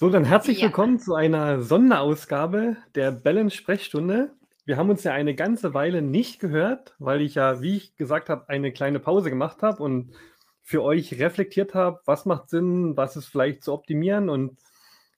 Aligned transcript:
So, 0.00 0.08
dann 0.10 0.24
herzlich 0.24 0.58
ja. 0.58 0.66
willkommen 0.66 1.00
zu 1.00 1.16
einer 1.16 1.60
Sonderausgabe 1.60 2.76
der 2.94 3.10
Bellen-Sprechstunde. 3.10 4.32
Wir 4.64 4.76
haben 4.76 4.90
uns 4.90 5.02
ja 5.02 5.12
eine 5.12 5.34
ganze 5.34 5.74
Weile 5.74 6.02
nicht 6.02 6.38
gehört, 6.38 6.94
weil 7.00 7.20
ich 7.20 7.34
ja, 7.34 7.60
wie 7.62 7.78
ich 7.78 7.96
gesagt 7.96 8.28
habe, 8.28 8.48
eine 8.48 8.70
kleine 8.70 9.00
Pause 9.00 9.28
gemacht 9.28 9.60
habe 9.62 9.82
und 9.82 10.14
für 10.62 10.84
euch 10.84 11.18
reflektiert 11.18 11.74
habe, 11.74 11.98
was 12.04 12.26
macht 12.26 12.48
Sinn, 12.48 12.96
was 12.96 13.16
ist 13.16 13.26
vielleicht 13.26 13.64
zu 13.64 13.72
optimieren. 13.72 14.28
Und 14.28 14.60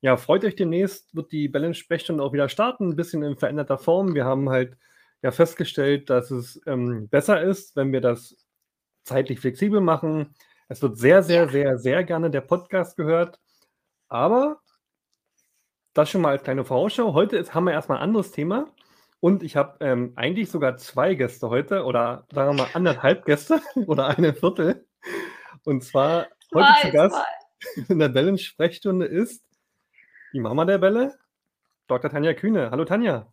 ja, 0.00 0.16
freut 0.16 0.46
euch 0.46 0.56
demnächst, 0.56 1.14
wird 1.14 1.30
die 1.30 1.48
Balance-Sprechstunde 1.48 2.24
auch 2.24 2.32
wieder 2.32 2.48
starten, 2.48 2.88
ein 2.88 2.96
bisschen 2.96 3.22
in 3.22 3.36
veränderter 3.36 3.76
Form. 3.76 4.14
Wir 4.14 4.24
haben 4.24 4.48
halt 4.48 4.78
ja 5.20 5.30
festgestellt, 5.30 6.08
dass 6.08 6.30
es 6.30 6.58
ähm, 6.64 7.06
besser 7.10 7.42
ist, 7.42 7.76
wenn 7.76 7.92
wir 7.92 8.00
das 8.00 8.34
zeitlich 9.04 9.40
flexibel 9.40 9.82
machen. 9.82 10.34
Es 10.68 10.80
wird 10.80 10.96
sehr, 10.96 11.22
sehr, 11.22 11.50
sehr, 11.50 11.76
sehr 11.76 12.02
gerne 12.02 12.30
der 12.30 12.40
Podcast 12.40 12.96
gehört. 12.96 13.38
Aber 14.08 14.58
das 15.94 16.10
schon 16.10 16.20
mal 16.20 16.30
als 16.30 16.42
kleine 16.42 16.64
Vorausschau. 16.64 17.14
Heute 17.14 17.36
ist, 17.36 17.54
haben 17.54 17.64
wir 17.64 17.72
erstmal 17.72 17.98
ein 17.98 18.04
anderes 18.04 18.30
Thema. 18.30 18.66
Und 19.20 19.42
ich 19.42 19.56
habe 19.56 19.84
ähm, 19.84 20.12
eigentlich 20.16 20.50
sogar 20.50 20.76
zwei 20.78 21.14
Gäste 21.14 21.50
heute 21.50 21.84
oder 21.84 22.26
sagen 22.32 22.56
wir 22.56 22.64
mal 22.64 22.70
anderthalb 22.72 23.24
Gäste 23.26 23.60
oder 23.86 24.08
eine 24.08 24.32
Viertel. 24.32 24.86
Und 25.64 25.84
zwar 25.84 26.28
heute 26.54 26.68
zu 26.80 26.90
Gast 26.92 27.16
zwei. 27.16 27.82
in 27.88 27.98
der 27.98 28.08
Bellen-Sprechstunde 28.08 29.06
ist 29.06 29.44
die 30.32 30.40
Mama 30.40 30.64
der 30.64 30.78
Bälle, 30.78 31.18
Dr. 31.86 32.10
Tanja 32.10 32.32
Kühne. 32.32 32.70
Hallo 32.70 32.84
Tanja. 32.84 33.30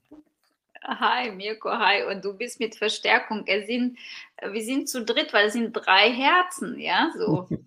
Hi 0.84 1.32
Mirko, 1.32 1.70
hi. 1.70 2.04
Und 2.04 2.26
du 2.26 2.34
bist 2.34 2.60
mit 2.60 2.76
Verstärkung. 2.76 3.46
Wir 3.46 3.66
sind, 3.66 3.98
wir 4.42 4.64
sind 4.64 4.90
zu 4.90 5.06
dritt, 5.06 5.34
weil 5.34 5.48
es 5.48 5.54
sind 5.54 5.72
drei 5.74 6.12
Herzen, 6.12 6.80
ja, 6.80 7.12
so. 7.18 7.48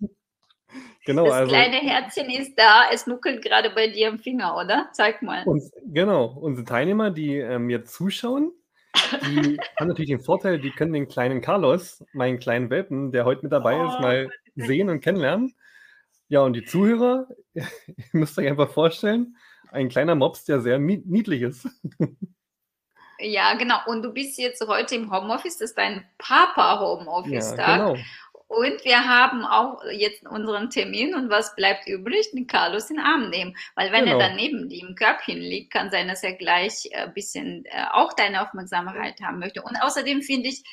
Genau, 1.05 1.25
das 1.25 1.33
also, 1.33 1.51
kleine 1.51 1.77
Herzchen 1.77 2.29
ist 2.29 2.53
da, 2.57 2.89
es 2.91 3.07
nuckelt 3.07 3.43
gerade 3.43 3.71
bei 3.71 3.87
dir 3.87 4.09
im 4.09 4.19
Finger, 4.19 4.55
oder? 4.55 4.89
Zeig 4.93 5.21
mal. 5.21 5.43
Und, 5.45 5.63
genau, 5.85 6.25
unsere 6.25 6.65
Teilnehmer, 6.65 7.09
die 7.09 7.37
ähm, 7.37 7.69
jetzt 7.69 7.93
zuschauen, 7.93 8.51
die 9.25 9.57
haben 9.79 9.87
natürlich 9.87 10.11
den 10.11 10.21
Vorteil, 10.21 10.59
die 10.59 10.71
können 10.71 10.93
den 10.93 11.07
kleinen 11.07 11.41
Carlos, 11.41 12.03
meinen 12.13 12.39
kleinen 12.39 12.69
Welpen, 12.69 13.11
der 13.11 13.25
heute 13.25 13.41
mit 13.43 13.51
dabei 13.51 13.81
oh, 13.81 13.87
ist, 13.87 13.99
mal 13.99 14.29
sehen 14.55 14.89
und 14.89 15.01
kennenlernen. 15.01 15.55
Ja, 16.27 16.41
und 16.41 16.53
die 16.53 16.65
Zuhörer, 16.65 17.27
ihr 17.53 17.65
müsst 18.11 18.37
euch 18.37 18.47
einfach 18.47 18.69
vorstellen, 18.69 19.35
ein 19.71 19.89
kleiner 19.89 20.15
Mops, 20.15 20.45
der 20.45 20.61
sehr 20.61 20.77
niedlich 20.79 21.41
ist. 21.41 21.67
Ja, 23.23 23.53
genau. 23.53 23.77
Und 23.85 24.03
du 24.03 24.11
bist 24.11 24.37
jetzt 24.39 24.65
heute 24.67 24.95
im 24.95 25.11
Homeoffice, 25.11 25.57
das 25.57 25.71
ist 25.71 25.77
dein 25.77 26.05
Papa-Homeoffice-Tag. 26.17 27.67
Ja, 27.67 27.89
genau. 27.89 28.03
Und 28.51 28.83
wir 28.83 29.07
haben 29.07 29.45
auch 29.45 29.81
jetzt 29.93 30.27
unseren 30.27 30.69
Termin 30.69 31.15
und 31.15 31.29
was 31.29 31.55
bleibt 31.55 31.87
übrig? 31.87 32.31
Den 32.31 32.47
Carlos 32.47 32.89
in 32.89 32.97
den 32.97 33.05
Arm 33.05 33.29
nehmen. 33.29 33.55
Weil 33.75 33.93
wenn 33.93 34.03
genau. 34.03 34.19
er 34.19 34.27
daneben 34.27 34.67
dir 34.67 34.85
im 34.89 34.95
Körbchen 34.95 35.37
liegt, 35.37 35.71
kann 35.71 35.89
sein, 35.89 36.09
dass 36.09 36.21
er 36.21 36.33
gleich 36.33 36.89
ein 36.93 37.07
äh, 37.07 37.11
bisschen 37.13 37.63
äh, 37.67 37.85
auch 37.93 38.11
deine 38.11 38.41
Aufmerksamkeit 38.41 39.21
haben 39.21 39.39
möchte. 39.39 39.61
Und 39.61 39.77
außerdem 39.81 40.21
finde 40.21 40.49
ich, 40.49 40.63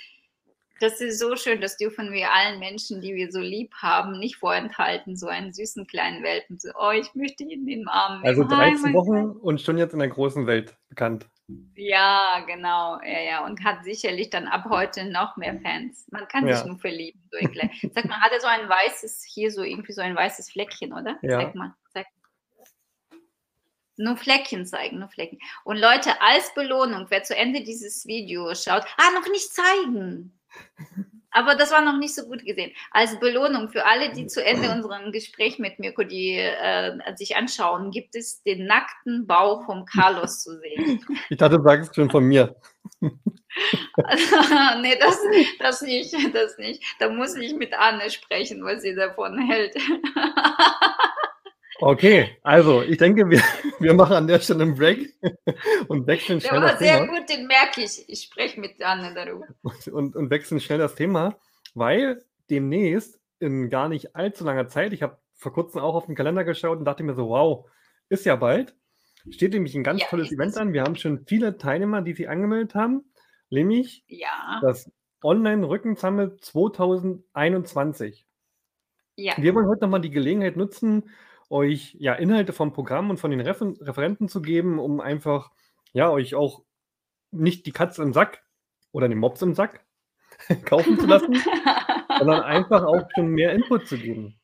das 0.80 1.00
ist 1.00 1.20
so 1.20 1.36
schön, 1.36 1.60
das 1.60 1.76
dürfen 1.76 2.10
wir 2.10 2.32
allen 2.32 2.58
Menschen, 2.58 3.00
die 3.00 3.14
wir 3.14 3.30
so 3.30 3.38
lieb 3.38 3.72
haben, 3.76 4.18
nicht 4.18 4.38
vorenthalten, 4.38 5.16
so 5.16 5.28
einen 5.28 5.52
süßen 5.52 5.86
kleinen 5.86 6.24
Welpen. 6.24 6.58
So, 6.58 6.70
oh, 6.76 6.90
ich 6.90 7.14
möchte 7.14 7.44
ihn 7.44 7.50
in 7.50 7.66
den 7.66 7.86
Arm 7.86 8.22
nehmen. 8.22 8.26
Also 8.26 8.42
13 8.42 8.92
Wochen 8.92 9.38
und 9.38 9.60
schon 9.60 9.78
jetzt 9.78 9.92
in 9.92 10.00
der 10.00 10.08
großen 10.08 10.48
Welt 10.48 10.76
bekannt. 10.88 11.28
Ja, 11.74 12.44
genau. 12.46 13.00
Ja, 13.02 13.20
ja. 13.20 13.44
Und 13.44 13.64
hat 13.64 13.84
sicherlich 13.84 14.30
dann 14.30 14.46
ab 14.48 14.66
heute 14.68 15.06
noch 15.06 15.36
mehr 15.36 15.58
Fans. 15.60 16.06
Man 16.10 16.28
kann 16.28 16.46
ja. 16.46 16.56
sich 16.56 16.66
nur 16.66 16.78
verlieben. 16.78 17.22
So 17.30 17.38
Sag 17.94 18.04
mal, 18.04 18.20
hat 18.20 18.32
er 18.32 18.40
so 18.40 18.46
ein 18.46 18.68
weißes, 18.68 19.24
hier 19.24 19.50
so 19.50 19.62
irgendwie 19.62 19.92
so 19.92 20.02
ein 20.02 20.14
weißes 20.14 20.50
Fleckchen, 20.50 20.92
oder? 20.92 21.18
Ja. 21.22 21.40
Sag 21.40 21.54
mal. 21.54 21.74
Sag. 21.94 22.06
Nur 23.96 24.16
Fleckchen 24.16 24.66
zeigen, 24.66 24.98
nur 24.98 25.08
Flecken. 25.08 25.38
Und 25.64 25.78
Leute, 25.78 26.20
als 26.20 26.52
Belohnung, 26.54 27.06
wer 27.08 27.22
zu 27.24 27.34
Ende 27.34 27.62
dieses 27.62 28.06
Videos 28.06 28.64
schaut, 28.64 28.84
ah, 28.96 29.10
noch 29.14 29.28
nicht 29.30 29.52
zeigen. 29.52 30.38
Aber 31.30 31.54
das 31.54 31.70
war 31.70 31.82
noch 31.82 31.98
nicht 31.98 32.14
so 32.14 32.26
gut 32.26 32.44
gesehen. 32.44 32.72
Als 32.90 33.18
Belohnung 33.20 33.68
für 33.68 33.84
alle, 33.84 34.12
die 34.12 34.26
zu 34.26 34.44
Ende 34.44 34.70
unserem 34.70 35.12
Gespräch 35.12 35.58
mit 35.58 35.78
Mirko 35.78 36.02
die 36.02 36.36
äh, 36.36 36.98
sich 37.16 37.36
anschauen, 37.36 37.90
gibt 37.90 38.14
es 38.14 38.42
den 38.42 38.66
nackten 38.66 39.26
Bauch 39.26 39.66
vom 39.66 39.84
Carlos 39.84 40.42
zu 40.42 40.58
sehen. 40.58 41.04
Ich 41.30 41.36
dachte, 41.36 41.58
du 41.58 41.62
sagst 41.62 41.94
schon 41.94 42.10
von 42.10 42.24
mir. 42.24 42.56
Also, 43.00 44.36
nee, 44.80 44.96
das, 44.98 45.18
das 45.58 45.82
nicht, 45.82 46.14
das 46.34 46.56
nicht. 46.58 46.82
Da 46.98 47.10
muss 47.10 47.36
ich 47.36 47.54
mit 47.54 47.74
Anne 47.74 48.10
sprechen, 48.10 48.64
was 48.64 48.82
sie 48.82 48.94
davon 48.94 49.38
hält. 49.38 49.74
Okay, 51.80 52.36
also 52.42 52.82
ich 52.82 52.98
denke, 52.98 53.28
wir, 53.30 53.40
wir 53.78 53.94
machen 53.94 54.14
an 54.14 54.26
der 54.26 54.40
Stelle 54.40 54.64
einen 54.64 54.74
Break 54.74 55.14
und 55.88 56.06
wechseln 56.06 56.40
schnell 56.40 56.54
der 56.54 56.62
war 56.62 56.70
das 56.70 56.78
sehr 56.80 56.98
Thema. 56.98 57.18
gut, 57.18 57.28
den 57.28 57.46
merke 57.46 57.82
ich. 57.82 58.04
Ich 58.08 58.22
spreche 58.22 58.60
mit 58.60 58.82
Anne 58.82 59.14
darüber. 59.14 59.46
Und, 59.92 60.16
und 60.16 60.30
wechseln 60.30 60.60
schnell 60.60 60.78
das 60.78 60.96
Thema, 60.96 61.38
weil 61.74 62.24
demnächst 62.50 63.20
in 63.38 63.70
gar 63.70 63.88
nicht 63.88 64.16
allzu 64.16 64.44
langer 64.44 64.68
Zeit, 64.68 64.92
ich 64.92 65.02
habe 65.02 65.18
vor 65.34 65.52
kurzem 65.52 65.80
auch 65.80 65.94
auf 65.94 66.06
den 66.06 66.16
Kalender 66.16 66.44
geschaut 66.44 66.78
und 66.78 66.84
dachte 66.84 67.04
mir 67.04 67.14
so, 67.14 67.28
wow, 67.28 67.68
ist 68.08 68.26
ja 68.26 68.34
bald. 68.34 68.74
Steht 69.30 69.52
nämlich 69.52 69.74
ein 69.74 69.84
ganz 69.84 70.00
ja, 70.00 70.08
tolles 70.08 70.32
Event 70.32 70.56
an. 70.56 70.72
Wir 70.72 70.82
haben 70.82 70.96
schon 70.96 71.24
viele 71.26 71.58
Teilnehmer, 71.58 72.02
die 72.02 72.14
sich 72.14 72.28
angemeldet 72.28 72.74
haben, 72.74 73.04
nämlich 73.50 74.04
ja. 74.08 74.60
das 74.62 74.90
Online-Rücken 75.22 75.96
Summit 75.96 76.44
2021. 76.44 78.26
Ja. 79.16 79.34
Wir 79.36 79.54
wollen 79.54 79.66
heute 79.66 79.82
nochmal 79.82 80.00
die 80.00 80.10
Gelegenheit 80.10 80.56
nutzen, 80.56 81.10
euch 81.50 81.96
ja 81.98 82.14
Inhalte 82.14 82.52
vom 82.52 82.72
Programm 82.72 83.10
und 83.10 83.18
von 83.18 83.30
den 83.30 83.40
Refer 83.40 83.72
Referenten 83.80 84.28
zu 84.28 84.42
geben, 84.42 84.78
um 84.78 85.00
einfach 85.00 85.50
ja 85.92 86.10
euch 86.10 86.34
auch 86.34 86.62
nicht 87.30 87.66
die 87.66 87.72
Katze 87.72 88.02
im 88.02 88.12
Sack 88.12 88.42
oder 88.92 89.08
den 89.08 89.18
Mops 89.18 89.42
im 89.42 89.54
Sack 89.54 89.84
kaufen 90.64 90.98
zu 90.98 91.06
lassen, 91.06 91.34
sondern 92.18 92.42
einfach 92.42 92.84
auch 92.84 93.08
schon 93.14 93.28
mehr 93.28 93.52
Input 93.52 93.86
zu 93.86 93.98
geben. 93.98 94.38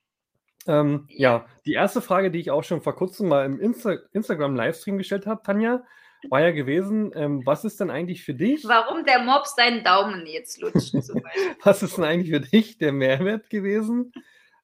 Ähm, 0.67 1.07
ja, 1.11 1.47
die 1.67 1.75
erste 1.75 2.01
Frage, 2.01 2.31
die 2.31 2.41
ich 2.41 2.51
auch 2.51 2.65
schon 2.65 2.81
vor 2.81 2.97
kurzem 2.97 3.29
mal 3.29 3.45
im 3.45 3.61
Insta 3.61 3.97
Instagram-Livestream 4.13 4.97
gestellt 4.97 5.27
habe, 5.27 5.43
Tanja, 5.43 5.85
war 6.31 6.41
ja 6.41 6.53
gewesen, 6.53 7.13
ähm, 7.15 7.43
was 7.45 7.65
ist 7.65 7.81
denn 7.81 7.91
eigentlich 7.91 8.25
für 8.25 8.33
dich? 8.33 8.65
Warum 8.67 9.05
der 9.05 9.23
Mops 9.23 9.55
seinen 9.57 9.85
Daumen 9.85 10.25
jetzt 10.27 10.61
lutscht. 10.61 10.95
was 11.63 11.83
ist 11.83 11.99
denn 11.99 12.05
eigentlich 12.05 12.31
für 12.31 12.41
dich 12.41 12.79
der 12.79 12.93
Mehrwert 12.93 13.51
gewesen, 13.51 14.13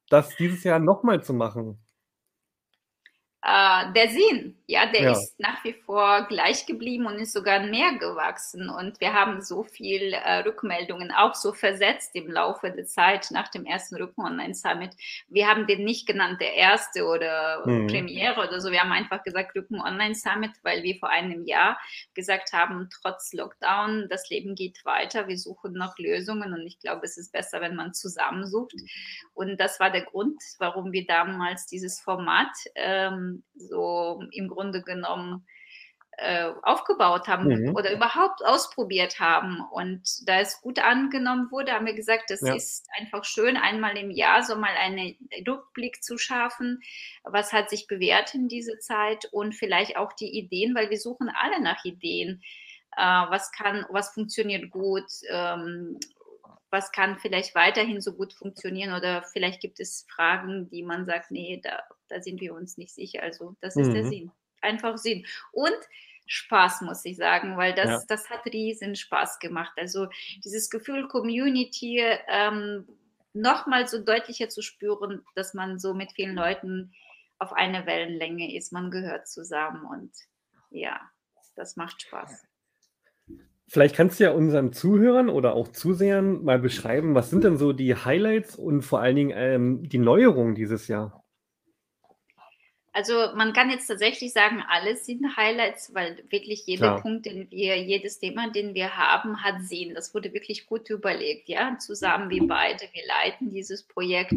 das 0.08 0.34
dieses 0.36 0.64
Jahr 0.64 0.78
nochmal 0.78 1.22
zu 1.22 1.34
machen? 1.34 1.78
Äh, 3.42 3.92
der 3.92 4.08
Sinn, 4.10 4.56
ja, 4.70 4.86
der 4.86 5.02
ja. 5.02 5.12
ist 5.12 5.38
nach 5.40 5.64
wie 5.64 5.72
vor 5.72 6.26
gleich 6.28 6.64
geblieben 6.64 7.06
und 7.06 7.18
ist 7.18 7.32
sogar 7.32 7.58
mehr 7.58 7.94
gewachsen. 7.98 8.70
Und 8.70 9.00
wir 9.00 9.12
haben 9.12 9.42
so 9.42 9.64
viel 9.64 10.12
äh, 10.12 10.38
Rückmeldungen 10.38 11.10
auch 11.10 11.34
so 11.34 11.52
versetzt 11.52 12.14
im 12.14 12.30
Laufe 12.30 12.70
der 12.70 12.86
Zeit 12.86 13.32
nach 13.32 13.48
dem 13.48 13.66
ersten 13.66 13.96
Rücken 13.96 14.20
Online 14.20 14.54
Summit. 14.54 14.92
Wir 15.28 15.48
haben 15.48 15.66
den 15.66 15.84
nicht 15.84 16.06
genannt, 16.06 16.40
der 16.40 16.54
erste 16.54 17.04
oder 17.04 17.66
mhm. 17.66 17.88
Premiere 17.88 18.40
oder 18.40 18.60
so. 18.60 18.70
Wir 18.70 18.80
haben 18.80 18.92
einfach 18.92 19.24
gesagt 19.24 19.56
Rücken 19.56 19.80
Online 19.80 20.14
Summit, 20.14 20.52
weil 20.62 20.84
wir 20.84 20.96
vor 21.00 21.08
einem 21.08 21.44
Jahr 21.44 21.76
gesagt 22.14 22.52
haben, 22.52 22.88
trotz 23.02 23.32
Lockdown, 23.32 24.06
das 24.08 24.30
Leben 24.30 24.54
geht 24.54 24.84
weiter. 24.84 25.26
Wir 25.26 25.36
suchen 25.36 25.72
noch 25.72 25.98
Lösungen 25.98 26.52
und 26.52 26.64
ich 26.64 26.78
glaube, 26.78 27.06
es 27.06 27.18
ist 27.18 27.32
besser, 27.32 27.60
wenn 27.60 27.74
man 27.74 27.92
zusammensucht. 27.92 28.74
Und 29.34 29.58
das 29.58 29.80
war 29.80 29.90
der 29.90 30.04
Grund, 30.04 30.40
warum 30.58 30.92
wir 30.92 31.06
damals 31.06 31.66
dieses 31.66 32.00
Format 32.00 32.52
ähm, 32.76 33.42
so 33.56 34.22
im 34.30 34.46
Grunde 34.46 34.59
genommen 34.84 35.46
äh, 36.20 36.52
aufgebaut 36.62 37.28
haben 37.28 37.48
mhm. 37.48 37.74
oder 37.74 37.92
überhaupt 37.92 38.44
ausprobiert 38.44 39.20
haben. 39.20 39.60
Und 39.72 40.28
da 40.28 40.40
es 40.40 40.60
gut 40.60 40.78
angenommen 40.78 41.50
wurde, 41.50 41.72
haben 41.72 41.86
wir 41.86 41.94
gesagt, 41.94 42.30
es 42.30 42.42
ja. 42.42 42.54
ist 42.54 42.86
einfach 42.98 43.24
schön, 43.24 43.56
einmal 43.56 43.96
im 43.96 44.10
Jahr 44.10 44.42
so 44.42 44.54
mal 44.56 44.74
einen 44.76 45.16
Rückblick 45.48 46.02
zu 46.02 46.18
schaffen, 46.18 46.82
was 47.24 47.54
hat 47.54 47.70
sich 47.70 47.86
bewährt 47.86 48.34
in 48.34 48.48
dieser 48.48 48.78
Zeit 48.80 49.26
und 49.32 49.54
vielleicht 49.54 49.96
auch 49.96 50.12
die 50.12 50.38
Ideen, 50.38 50.74
weil 50.74 50.90
wir 50.90 50.98
suchen 50.98 51.30
alle 51.30 51.62
nach 51.62 51.84
Ideen. 51.86 52.42
Äh, 52.96 53.02
was 53.02 53.50
kann, 53.52 53.86
was 53.88 54.12
funktioniert 54.12 54.70
gut, 54.70 55.06
ähm, 55.30 55.98
was 56.70 56.92
kann 56.92 57.18
vielleicht 57.18 57.54
weiterhin 57.54 58.02
so 58.02 58.12
gut 58.12 58.34
funktionieren 58.34 58.92
oder 58.92 59.22
vielleicht 59.22 59.62
gibt 59.62 59.80
es 59.80 60.06
Fragen, 60.14 60.68
die 60.68 60.82
man 60.82 61.06
sagt, 61.06 61.30
nee, 61.30 61.60
da, 61.62 61.82
da 62.08 62.20
sind 62.20 62.42
wir 62.42 62.54
uns 62.54 62.76
nicht 62.76 62.94
sicher. 62.94 63.22
Also 63.22 63.56
das 63.60 63.76
ist 63.76 63.88
mhm. 63.88 63.94
der 63.94 64.04
Sinn. 64.04 64.32
Einfach 64.60 64.98
Sinn. 64.98 65.26
Und 65.52 65.76
Spaß, 66.26 66.82
muss 66.82 67.04
ich 67.04 67.16
sagen, 67.16 67.56
weil 67.56 67.74
das, 67.74 67.86
ja. 67.86 68.02
das 68.06 68.30
hat 68.30 68.46
riesen 68.46 68.94
Spaß 68.94 69.40
gemacht. 69.40 69.72
Also 69.76 70.08
dieses 70.44 70.70
Gefühl 70.70 71.08
Community 71.08 72.00
ähm, 72.28 72.86
nochmal 73.32 73.88
so 73.88 74.02
deutlicher 74.02 74.48
zu 74.48 74.62
spüren, 74.62 75.24
dass 75.34 75.54
man 75.54 75.78
so 75.78 75.92
mit 75.92 76.12
vielen 76.12 76.36
Leuten 76.36 76.92
auf 77.38 77.52
einer 77.52 77.84
Wellenlänge 77.86 78.54
ist. 78.54 78.72
Man 78.72 78.90
gehört 78.92 79.26
zusammen 79.26 79.84
und 79.84 80.12
ja, 80.70 81.00
das 81.56 81.76
macht 81.76 82.02
Spaß. 82.02 82.44
Vielleicht 83.66 83.94
kannst 83.94 84.18
du 84.18 84.24
ja 84.24 84.32
unseren 84.32 84.72
Zuhörern 84.72 85.28
oder 85.28 85.54
auch 85.54 85.68
Zusehern 85.68 86.44
mal 86.44 86.58
beschreiben, 86.58 87.14
was 87.14 87.30
sind 87.30 87.44
denn 87.44 87.56
so 87.56 87.72
die 87.72 87.94
Highlights 87.94 88.56
und 88.56 88.82
vor 88.82 89.00
allen 89.00 89.16
Dingen 89.16 89.32
ähm, 89.34 89.88
die 89.88 89.98
Neuerungen 89.98 90.54
dieses 90.54 90.88
Jahr? 90.88 91.19
Also 92.92 93.14
man 93.36 93.52
kann 93.52 93.70
jetzt 93.70 93.86
tatsächlich 93.86 94.32
sagen, 94.32 94.64
alles 94.68 95.06
sind 95.06 95.36
Highlights, 95.36 95.94
weil 95.94 96.24
wirklich 96.28 96.66
jeder 96.66 96.88
Klar. 96.88 97.02
Punkt, 97.02 97.26
den 97.26 97.48
wir, 97.50 97.80
jedes 97.80 98.18
Thema, 98.18 98.50
den 98.50 98.74
wir 98.74 98.96
haben, 98.96 99.44
hat 99.44 99.62
Sinn. 99.62 99.94
Das 99.94 100.12
wurde 100.12 100.32
wirklich 100.32 100.66
gut 100.66 100.90
überlegt, 100.90 101.48
ja. 101.48 101.78
Zusammen 101.78 102.30
wie 102.30 102.40
beide, 102.40 102.82
wir 102.92 103.06
leiten 103.06 103.50
dieses 103.50 103.84
Projekt 103.84 104.34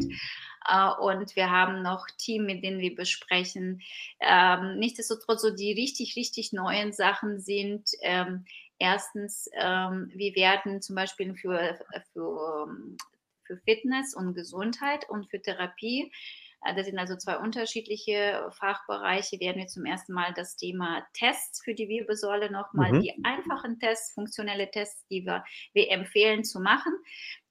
äh, 0.70 0.90
und 1.02 1.36
wir 1.36 1.50
haben 1.50 1.82
noch 1.82 2.06
Team, 2.18 2.46
mit 2.46 2.64
denen 2.64 2.80
wir 2.80 2.94
besprechen. 2.94 3.82
Ähm, 4.20 4.78
nichtsdestotrotz, 4.78 5.42
so 5.42 5.50
die 5.50 5.74
richtig, 5.74 6.16
richtig 6.16 6.54
neuen 6.54 6.94
Sachen 6.94 7.40
sind 7.40 7.90
ähm, 8.02 8.46
erstens, 8.78 9.50
ähm, 9.54 10.12
wir 10.14 10.36
werden 10.36 10.82
zum 10.82 10.96
Beispiel 10.96 11.34
für, 11.36 11.80
für, 12.14 12.68
für 13.46 13.58
Fitness 13.66 14.14
und 14.14 14.36
Gesundheit 14.36 15.10
und 15.10 15.30
für 15.32 15.42
Therapie 15.42 16.12
das 16.76 16.86
sind 16.86 16.98
also 16.98 17.16
zwei 17.18 17.38
unterschiedliche 17.38 18.50
Fachbereiche. 18.58 19.40
Werden 19.40 19.58
wir 19.58 19.68
zum 19.68 19.86
ersten 19.86 20.14
Mal 20.14 20.34
das 20.34 20.56
Thema 20.56 21.06
Tests 21.14 21.62
für 21.64 21.74
die 21.74 21.90
Wirbelsäule 21.90 22.52
nochmal, 22.52 22.94
mhm. 22.94 23.02
die 23.02 23.14
einfachen 23.24 23.80
Tests, 23.80 24.14
funktionelle 24.14 24.72
Tests, 24.72 25.06
die 25.08 25.26
wir, 25.26 25.44
wir 25.74 25.92
empfehlen 25.92 26.44
zu 26.44 26.60
machen. 26.60 26.94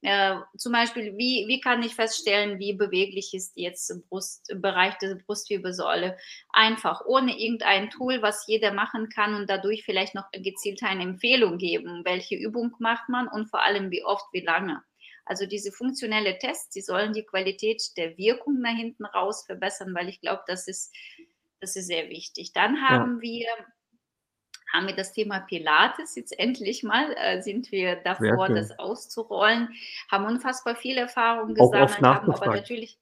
Äh, 0.00 0.36
zum 0.56 0.72
Beispiel, 0.72 1.16
wie, 1.16 1.44
wie 1.46 1.60
kann 1.60 1.82
ich 1.82 1.94
feststellen, 1.94 2.58
wie 2.58 2.72
beweglich 2.72 3.34
ist 3.34 3.52
jetzt 3.54 3.94
Brust, 4.08 4.52
Bereich 4.56 4.98
der 4.98 5.14
Brustwirbelsäule? 5.14 6.16
Einfach, 6.52 7.02
ohne 7.06 7.38
irgendein 7.38 7.90
Tool, 7.90 8.20
was 8.22 8.46
jeder 8.48 8.72
machen 8.72 9.10
kann 9.10 9.34
und 9.34 9.48
dadurch 9.48 9.84
vielleicht 9.84 10.14
noch 10.14 10.30
gezielt 10.32 10.82
eine 10.82 11.02
Empfehlung 11.02 11.58
geben. 11.58 12.04
Welche 12.04 12.36
Übung 12.36 12.74
macht 12.78 13.08
man 13.08 13.28
und 13.28 13.48
vor 13.48 13.62
allem 13.62 13.90
wie 13.90 14.04
oft, 14.04 14.26
wie 14.32 14.40
lange? 14.40 14.82
Also 15.24 15.46
diese 15.46 15.72
funktionelle 15.72 16.38
Tests, 16.38 16.70
die 16.70 16.80
sollen 16.80 17.12
die 17.12 17.24
Qualität 17.24 17.96
der 17.96 18.16
Wirkung 18.18 18.60
nach 18.60 18.76
hinten 18.76 19.04
raus 19.04 19.44
verbessern, 19.44 19.94
weil 19.94 20.08
ich 20.08 20.20
glaube, 20.20 20.42
das 20.46 20.66
ist, 20.66 20.92
das 21.60 21.76
ist 21.76 21.86
sehr 21.86 22.08
wichtig. 22.08 22.52
Dann 22.52 22.82
haben 22.88 23.16
ja. 23.16 23.20
wir 23.22 23.46
haben 24.72 24.86
wir 24.86 24.96
das 24.96 25.12
Thema 25.12 25.40
Pilates 25.40 26.14
jetzt 26.16 26.38
endlich 26.38 26.82
mal, 26.82 27.14
äh, 27.18 27.42
sind 27.42 27.70
wir 27.72 27.96
davor, 27.96 28.48
das 28.48 28.78
auszurollen, 28.78 29.68
haben 30.10 30.24
unfassbar 30.24 30.76
viel 30.76 30.96
Erfahrung 30.96 31.54
gesammelt, 31.54 32.00
haben 32.00 32.32
aber 32.32 32.46
natürlich 32.46 32.98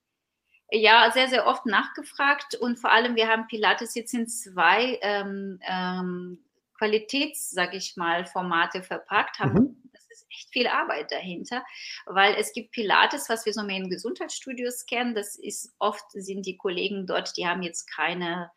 ja 0.73 1.09
sehr, 1.13 1.29
sehr 1.29 1.47
oft 1.47 1.67
nachgefragt 1.67 2.57
und 2.57 2.81
vor 2.81 2.91
allem 2.91 3.15
wir 3.15 3.29
haben 3.29 3.47
Pilates 3.47 3.95
jetzt 3.95 4.13
in 4.15 4.27
zwei 4.27 4.99
ähm, 5.03 5.61
ähm, 5.63 6.41
Qualitäts, 6.77 7.51
sag 7.51 7.73
ich 7.73 7.97
mal, 7.97 8.27
Formate 8.27 8.83
verpackt, 8.83 9.39
haben 9.39 9.53
mhm 9.53 9.90
echt 10.31 10.51
viel 10.51 10.67
Arbeit 10.67 11.11
dahinter, 11.11 11.65
weil 12.07 12.35
es 12.35 12.53
gibt 12.53 12.73
Pilates, 12.73 13.29
was 13.29 13.47
wir 13.47 13.53
so 13.53 13.63
mehr 13.63 13.77
in 13.77 13.91
Gesundheitsstudios 13.91 14.87
kennen. 14.87 15.15
Das 15.15 15.37
ist 15.37 15.73
oft 15.79 16.05
sind 16.13 16.47
die 16.47 16.57
Kollegen 16.57 17.07
dort, 17.07 17.37
die 17.37 17.47
haben 17.47 17.63
jetzt 17.63 17.87
keine 17.91 18.51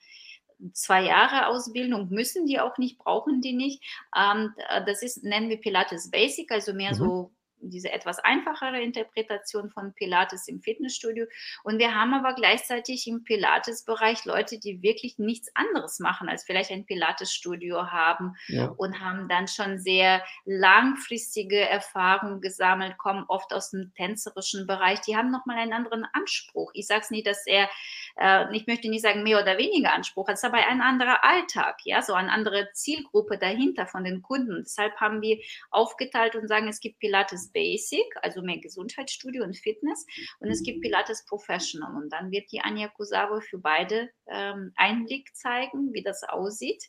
zwei 0.73 1.03
Jahre 1.03 1.47
Ausbildung, 1.47 2.09
müssen 2.09 2.45
die 2.45 2.59
auch 2.59 2.77
nicht, 2.77 2.97
brauchen 2.97 3.41
die 3.41 3.53
nicht. 3.53 3.83
Ähm, 4.15 4.53
das 4.85 5.01
ist, 5.03 5.23
nennen 5.23 5.49
wir 5.49 5.59
Pilates 5.59 6.09
Basic, 6.09 6.51
also 6.51 6.73
mehr 6.73 6.91
mhm. 6.91 6.97
so 6.97 7.32
diese 7.69 7.91
etwas 7.91 8.19
einfachere 8.19 8.81
Interpretation 8.81 9.69
von 9.69 9.93
Pilates 9.93 10.47
im 10.47 10.61
Fitnessstudio. 10.61 11.25
Und 11.63 11.79
wir 11.79 11.95
haben 11.95 12.13
aber 12.13 12.33
gleichzeitig 12.33 13.07
im 13.07 13.23
Pilates-Bereich 13.23 14.25
Leute, 14.25 14.59
die 14.59 14.81
wirklich 14.81 15.17
nichts 15.17 15.49
anderes 15.55 15.99
machen, 15.99 16.29
als 16.29 16.43
vielleicht 16.43 16.71
ein 16.71 16.85
Pilates-Studio 16.85 17.91
haben 17.91 18.35
ja. 18.47 18.67
und 18.77 18.99
haben 18.99 19.29
dann 19.29 19.47
schon 19.47 19.79
sehr 19.79 20.23
langfristige 20.45 21.59
Erfahrungen 21.59 22.41
gesammelt, 22.41 22.97
kommen 22.97 23.25
oft 23.27 23.53
aus 23.53 23.71
dem 23.71 23.93
tänzerischen 23.95 24.67
Bereich. 24.67 25.01
Die 25.01 25.15
haben 25.15 25.31
nochmal 25.31 25.57
einen 25.57 25.73
anderen 25.73 26.05
Anspruch. 26.13 26.71
Ich 26.73 26.87
sage 26.87 27.01
es 27.01 27.11
nicht, 27.11 27.27
dass 27.27 27.45
er, 27.47 27.69
äh, 28.17 28.55
ich 28.55 28.67
möchte 28.67 28.89
nicht 28.89 29.03
sagen 29.03 29.23
mehr 29.23 29.41
oder 29.41 29.57
weniger 29.57 29.93
Anspruch 29.93 30.27
es 30.33 30.39
ist 30.39 30.45
aber 30.45 30.57
ein 30.57 30.81
anderer 30.81 31.23
Alltag, 31.23 31.79
ja, 31.83 32.01
so 32.01 32.13
eine 32.13 32.31
andere 32.31 32.69
Zielgruppe 32.73 33.37
dahinter 33.37 33.87
von 33.87 34.03
den 34.03 34.21
Kunden. 34.21 34.63
Deshalb 34.63 34.95
haben 34.99 35.21
wir 35.21 35.39
aufgeteilt 35.69 36.35
und 36.35 36.47
sagen, 36.47 36.67
es 36.67 36.79
gibt 36.79 36.99
Pilates 36.99 37.51
Basic, 37.53 38.05
also 38.21 38.41
mehr 38.41 38.59
Gesundheitsstudio 38.59 39.43
und 39.43 39.55
Fitness. 39.55 40.05
Und 40.39 40.49
es 40.49 40.63
gibt 40.63 40.81
Pilates 40.81 41.25
Professional. 41.25 41.95
Und 41.95 42.11
dann 42.11 42.31
wird 42.31 42.51
die 42.51 42.61
Anja 42.61 42.87
Kusawa 42.89 43.41
für 43.41 43.59
beide 43.59 44.09
ähm, 44.27 44.71
Einblick 44.75 45.35
zeigen, 45.35 45.93
wie 45.93 46.03
das 46.03 46.23
aussieht 46.23 46.83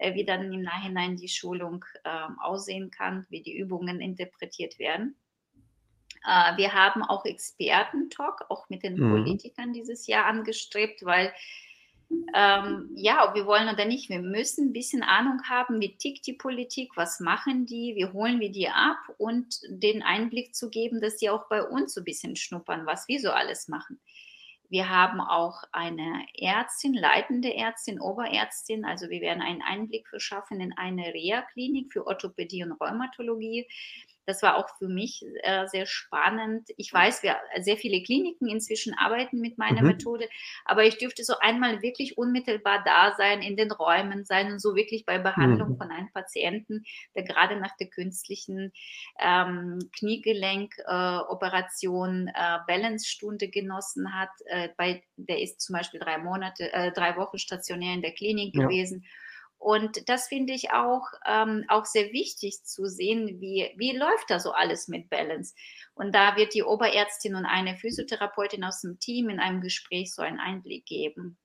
äh, 0.00 0.14
wie 0.14 0.24
dann 0.24 0.52
im 0.52 0.62
Nachhinein 0.62 1.16
die 1.16 1.28
Schulung 1.28 1.84
ähm, 2.04 2.38
aussehen 2.40 2.90
kann, 2.90 3.26
wie 3.28 3.42
die 3.42 3.56
Übungen 3.56 4.00
interpretiert 4.00 4.78
werden. 4.78 5.14
Äh, 6.26 6.56
wir 6.56 6.72
haben 6.72 7.02
auch 7.02 7.24
Experten-Talk, 7.24 8.46
auch 8.48 8.68
mit 8.68 8.82
den 8.82 8.94
mhm. 8.94 9.10
Politikern 9.10 9.72
dieses 9.72 10.06
Jahr 10.06 10.26
angestrebt, 10.26 11.04
weil 11.04 11.32
ähm, 12.34 12.90
ja, 12.94 13.28
ob 13.28 13.34
wir 13.34 13.46
wollen 13.46 13.68
oder 13.68 13.84
nicht, 13.84 14.08
wir 14.08 14.20
müssen 14.20 14.68
ein 14.68 14.72
bisschen 14.72 15.02
Ahnung 15.02 15.42
haben, 15.48 15.80
wie 15.80 15.96
tickt 15.96 16.26
die 16.26 16.32
Politik, 16.32 16.92
was 16.96 17.20
machen 17.20 17.66
die, 17.66 17.94
wie 17.96 18.06
holen 18.06 18.40
wir 18.40 18.50
die 18.50 18.68
ab 18.68 18.98
und 19.18 19.60
den 19.68 20.02
Einblick 20.02 20.54
zu 20.54 20.70
geben, 20.70 21.00
dass 21.00 21.16
die 21.16 21.30
auch 21.30 21.48
bei 21.48 21.62
uns 21.62 21.94
so 21.94 22.00
ein 22.00 22.04
bisschen 22.04 22.36
schnuppern, 22.36 22.86
was 22.86 23.08
wir 23.08 23.20
so 23.20 23.30
alles 23.30 23.68
machen. 23.68 24.00
Wir 24.68 24.88
haben 24.88 25.20
auch 25.20 25.64
eine 25.72 26.24
Ärztin, 26.38 26.94
leitende 26.94 27.52
Ärztin, 27.52 28.00
Oberärztin. 28.00 28.84
Also 28.84 29.10
wir 29.10 29.20
werden 29.20 29.42
einen 29.42 29.62
Einblick 29.62 30.06
verschaffen 30.08 30.60
in 30.60 30.72
eine 30.72 31.12
Reha-Klinik 31.12 31.92
für 31.92 32.06
Orthopädie 32.06 32.62
und 32.62 32.72
Rheumatologie. 32.72 33.66
Das 34.30 34.42
war 34.42 34.56
auch 34.56 34.68
für 34.78 34.86
mich 34.86 35.24
äh, 35.42 35.66
sehr 35.66 35.86
spannend. 35.86 36.68
Ich 36.76 36.92
weiß, 36.92 37.24
wir 37.24 37.36
sehr 37.60 37.76
viele 37.76 38.00
Kliniken 38.00 38.46
inzwischen 38.46 38.94
arbeiten 38.94 39.40
mit 39.40 39.58
meiner 39.58 39.82
mhm. 39.82 39.88
Methode, 39.88 40.28
aber 40.64 40.84
ich 40.84 40.98
dürfte 40.98 41.24
so 41.24 41.34
einmal 41.40 41.82
wirklich 41.82 42.16
unmittelbar 42.16 42.84
da 42.84 43.12
sein, 43.16 43.42
in 43.42 43.56
den 43.56 43.72
Räumen 43.72 44.24
sein 44.24 44.52
und 44.52 44.60
so 44.60 44.76
wirklich 44.76 45.04
bei 45.04 45.18
Behandlung 45.18 45.70
mhm. 45.70 45.78
von 45.78 45.90
einem 45.90 46.12
Patienten, 46.12 46.84
der 47.16 47.24
gerade 47.24 47.56
nach 47.56 47.76
der 47.78 47.88
künstlichen 47.88 48.72
ähm, 49.18 49.80
Kniegelenkoperation 49.98 52.28
äh, 52.28 52.32
äh, 52.32 52.58
Balance-Stunde 52.68 53.48
genossen 53.48 54.14
hat. 54.14 54.30
Äh, 54.44 54.68
bei, 54.76 55.02
der 55.16 55.42
ist 55.42 55.60
zum 55.60 55.74
Beispiel 55.74 55.98
drei 55.98 56.18
Monate, 56.18 56.72
äh, 56.72 56.92
drei 56.92 57.16
Wochen 57.16 57.38
stationär 57.38 57.94
in 57.94 58.02
der 58.02 58.12
Klinik 58.12 58.54
ja. 58.54 58.62
gewesen 58.62 59.04
und 59.60 60.08
das 60.08 60.28
finde 60.28 60.54
ich 60.54 60.72
auch, 60.72 61.06
ähm, 61.26 61.66
auch 61.68 61.84
sehr 61.84 62.12
wichtig 62.12 62.64
zu 62.64 62.86
sehen, 62.86 63.42
wie, 63.42 63.70
wie 63.76 63.94
läuft 63.94 64.30
da 64.30 64.40
so 64.40 64.52
alles 64.52 64.88
mit 64.88 65.10
Balance. 65.10 65.54
Und 65.94 66.14
da 66.14 66.34
wird 66.36 66.54
die 66.54 66.62
Oberärztin 66.62 67.34
und 67.34 67.44
eine 67.44 67.76
Physiotherapeutin 67.76 68.64
aus 68.64 68.80
dem 68.80 68.98
Team 69.00 69.28
in 69.28 69.38
einem 69.38 69.60
Gespräch 69.60 70.14
so 70.14 70.22
einen 70.22 70.40
Einblick 70.40 70.86
geben. 70.86 71.36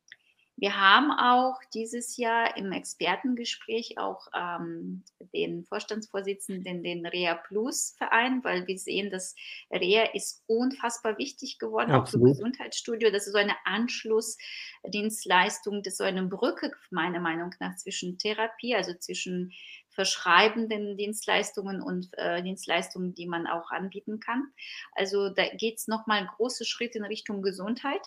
Wir 0.57 0.79
haben 0.79 1.11
auch 1.11 1.59
dieses 1.73 2.15
Jahr 2.15 2.55
im 2.55 2.71
Expertengespräch 2.71 3.97
auch 3.97 4.27
ähm, 4.33 5.03
den 5.33 5.65
Vorstandsvorsitzenden, 5.65 6.81
den 6.81 7.05
Rea 7.05 7.35
Plus 7.35 7.93
Verein, 7.97 8.41
weil 8.43 8.65
wir 8.65 8.77
sehen, 8.77 9.11
dass 9.11 9.35
Rea 9.69 10.03
ist 10.13 10.45
unfassbar 10.47 11.17
wichtig 11.17 11.59
geworden, 11.59 11.91
Absolut. 11.91 12.23
auch 12.23 12.29
für 12.29 12.35
Gesundheitsstudio. 12.37 13.11
Das 13.11 13.27
ist 13.27 13.33
so 13.33 13.39
eine 13.39 13.57
Anschlussdienstleistung, 13.65 15.83
das 15.83 15.95
ist 15.95 15.97
so 15.97 16.05
eine 16.05 16.23
Brücke, 16.23 16.71
meiner 16.89 17.19
Meinung 17.19 17.53
nach, 17.59 17.75
zwischen 17.75 18.17
Therapie, 18.17 18.75
also 18.75 18.93
zwischen 18.93 19.51
verschreibenden 19.89 20.95
Dienstleistungen 20.97 21.81
und 21.81 22.07
äh, 22.13 22.41
Dienstleistungen, 22.43 23.13
die 23.13 23.27
man 23.27 23.45
auch 23.47 23.71
anbieten 23.71 24.21
kann. 24.21 24.53
Also 24.93 25.27
da 25.29 25.49
geht 25.49 25.79
es 25.79 25.87
nochmal 25.87 26.25
große 26.25 26.63
Schritte 26.65 26.99
in 26.99 27.05
Richtung 27.05 27.41
Gesundheit. 27.41 28.01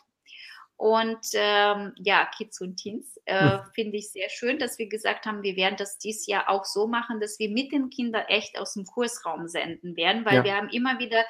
Und 0.79 1.19
ähm, 1.35 1.93
ja, 1.99 2.25
Kids 2.37 2.61
und 2.61 2.77
Teens 2.77 3.21
äh, 3.25 3.51
hm. 3.51 3.61
finde 3.75 3.97
ich 3.97 4.13
sehr 4.13 4.29
schön, 4.31 4.61
dass 4.61 4.79
wir 4.79 4.89
gesagt 4.89 5.27
haben, 5.27 5.43
wir 5.43 5.57
werden 5.57 5.75
das 5.77 5.99
dieses 5.99 6.29
Jahr 6.29 6.49
auch 6.49 6.65
so 6.65 6.87
machen, 6.87 7.19
dass 7.21 7.41
wir 7.41 7.51
mit 7.51 7.73
den 7.73 7.91
Kindern 7.91 8.23
echt 8.29 8.57
aus 8.57 8.75
dem 8.75 8.85
Kursraum 8.85 9.49
senden 9.49 9.97
werden, 9.97 10.25
weil 10.25 10.37
ja. 10.37 10.45
wir 10.45 10.55
haben 10.55 10.69
immer 10.69 11.01
wieder 11.01 11.25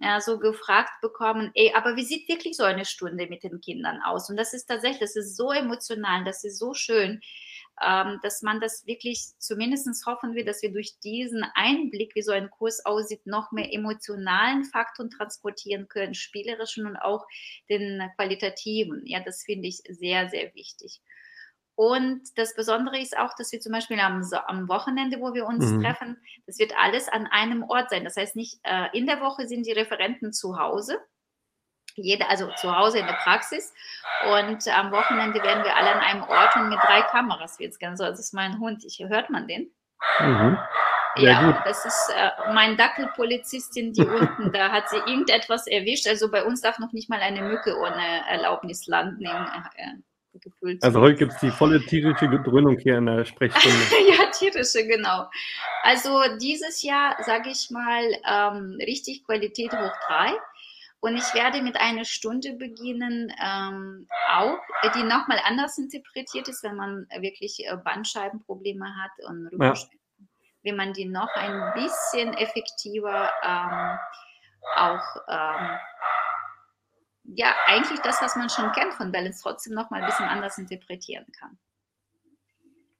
äh, 0.00 0.20
so 0.20 0.40
gefragt 0.40 0.90
bekommen, 1.00 1.52
ey, 1.54 1.72
aber 1.76 1.94
wie 1.94 2.02
sieht 2.02 2.28
wirklich 2.28 2.56
so 2.56 2.64
eine 2.64 2.84
Stunde 2.84 3.28
mit 3.28 3.44
den 3.44 3.60
Kindern 3.60 4.02
aus? 4.04 4.30
Und 4.30 4.36
das 4.36 4.52
ist 4.52 4.66
tatsächlich, 4.66 4.98
das 4.98 5.14
ist 5.14 5.36
so 5.36 5.52
emotional, 5.52 6.24
das 6.24 6.42
ist 6.42 6.58
so 6.58 6.74
schön 6.74 7.20
dass 7.80 8.42
man 8.42 8.60
das 8.60 8.86
wirklich 8.86 9.28
zumindest 9.38 9.88
hoffen 10.06 10.34
wir, 10.34 10.44
dass 10.44 10.62
wir 10.62 10.72
durch 10.72 10.98
diesen 11.00 11.44
Einblick, 11.54 12.14
wie 12.14 12.22
so 12.22 12.32
ein 12.32 12.50
Kurs 12.50 12.84
aussieht, 12.84 13.26
noch 13.26 13.52
mehr 13.52 13.72
emotionalen 13.72 14.64
Faktoren 14.64 15.10
transportieren 15.10 15.88
können, 15.88 16.14
spielerischen 16.14 16.86
und 16.86 16.96
auch 16.96 17.26
den 17.68 18.02
qualitativen. 18.16 19.02
Ja, 19.06 19.20
das 19.20 19.42
finde 19.44 19.68
ich 19.68 19.82
sehr, 19.88 20.28
sehr 20.28 20.54
wichtig. 20.54 21.00
Und 21.78 22.22
das 22.36 22.56
Besondere 22.56 23.00
ist 23.00 23.16
auch, 23.16 23.34
dass 23.38 23.52
wir 23.52 23.60
zum 23.60 23.70
Beispiel 23.70 24.00
am, 24.00 24.28
am 24.46 24.68
Wochenende, 24.68 25.20
wo 25.20 25.32
wir 25.32 25.46
uns 25.46 25.64
mhm. 25.64 25.80
treffen, 25.80 26.16
das 26.44 26.58
wird 26.58 26.76
alles 26.76 27.08
an 27.08 27.28
einem 27.28 27.62
Ort 27.62 27.90
sein. 27.90 28.02
Das 28.02 28.16
heißt, 28.16 28.34
nicht 28.34 28.58
äh, 28.64 28.88
in 28.92 29.06
der 29.06 29.20
Woche 29.20 29.46
sind 29.46 29.64
die 29.64 29.72
Referenten 29.72 30.32
zu 30.32 30.58
Hause, 30.58 30.98
jeder, 32.02 32.28
also 32.30 32.50
zu 32.56 32.76
Hause 32.76 32.98
in 32.98 33.06
der 33.06 33.14
Praxis. 33.14 33.74
Und 34.30 34.66
am 34.68 34.90
Wochenende 34.92 35.42
werden 35.42 35.64
wir 35.64 35.76
alle 35.76 35.92
an 35.92 36.00
einem 36.00 36.22
Ort 36.22 36.56
und 36.56 36.68
mit 36.68 36.78
drei 36.78 37.02
Kameras 37.02 37.58
wird 37.58 37.72
es 37.72 37.78
ganz 37.78 37.98
so. 37.98 38.04
Das 38.04 38.18
ist 38.18 38.34
mein 38.34 38.58
Hund. 38.58 38.84
Ich, 38.84 38.98
hört 39.06 39.30
man 39.30 39.46
den? 39.46 39.70
Mhm. 40.20 40.58
Ja, 41.16 41.50
gut. 41.50 41.56
das 41.64 41.84
ist 41.84 42.12
äh, 42.14 42.52
mein 42.52 42.76
Dackelpolizistin, 42.76 43.92
die 43.92 44.02
unten, 44.06 44.52
da 44.52 44.70
hat 44.70 44.88
sie 44.88 44.98
irgendetwas 44.98 45.66
erwischt. 45.66 46.06
Also 46.06 46.30
bei 46.30 46.44
uns 46.44 46.60
darf 46.60 46.78
noch 46.78 46.92
nicht 46.92 47.10
mal 47.10 47.20
eine 47.20 47.42
Mücke 47.42 47.76
ohne 47.76 48.26
Erlaubnis 48.28 48.86
landen 48.86 49.24
äh, 49.24 50.38
gefühlt. 50.40 50.82
Also 50.82 51.00
heute 51.00 51.16
gibt 51.16 51.32
es 51.32 51.40
die 51.40 51.50
volle 51.50 51.80
tierische 51.80 52.28
Dröhnung 52.28 52.78
hier 52.78 52.98
in 52.98 53.06
der 53.06 53.24
Sprechstunde. 53.24 53.76
ja, 54.10 54.30
tierische, 54.30 54.86
genau. 54.86 55.28
Also 55.82 56.20
dieses 56.40 56.82
Jahr, 56.82 57.16
sage 57.24 57.50
ich 57.50 57.70
mal, 57.70 58.04
ähm, 58.24 58.78
richtig 58.80 59.24
Qualität 59.24 59.72
hoch 59.72 59.92
drei. 60.06 60.32
Und 61.00 61.16
ich 61.16 61.34
werde 61.34 61.62
mit 61.62 61.76
einer 61.76 62.04
Stunde 62.04 62.54
beginnen, 62.54 63.32
ähm, 63.40 64.08
auch, 64.30 64.58
die 64.94 65.04
nochmal 65.04 65.40
anders 65.44 65.78
interpretiert 65.78 66.48
ist, 66.48 66.64
wenn 66.64 66.74
man 66.74 67.06
wirklich 67.20 67.64
äh, 67.64 67.76
Bandscheibenprobleme 67.76 68.86
hat 68.96 69.12
und 69.28 69.46
Rückenschmerzen. 69.46 69.90
Ja. 69.92 70.26
Wie 70.62 70.72
man 70.72 70.92
die 70.92 71.04
noch 71.04 71.32
ein 71.34 71.72
bisschen 71.74 72.34
effektiver 72.34 73.30
ähm, 73.44 73.98
auch, 74.76 75.16
ähm, 75.28 75.78
ja, 77.36 77.54
eigentlich 77.66 78.00
das, 78.00 78.20
was 78.20 78.34
man 78.34 78.50
schon 78.50 78.72
kennt 78.72 78.94
von 78.94 79.12
Balance, 79.12 79.40
trotzdem 79.42 79.74
nochmal 79.74 80.02
ein 80.02 80.06
bisschen 80.06 80.26
anders 80.26 80.58
interpretieren 80.58 81.26
kann. 81.38 81.58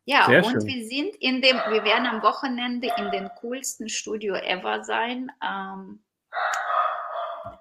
Ja, 0.05 0.27
Sehr 0.27 0.45
und 0.45 0.53
schön. 0.53 0.67
wir 0.67 0.87
sind 0.87 1.17
in 1.17 1.43
dem, 1.43 1.57
wir 1.57 1.85
werden 1.85 2.07
am 2.07 2.23
Wochenende 2.23 2.91
in 2.97 3.11
dem 3.11 3.29
coolsten 3.41 3.89
Studio 3.89 4.35
ever 4.37 4.85
sein. 4.85 5.31
Ähm, 5.45 6.03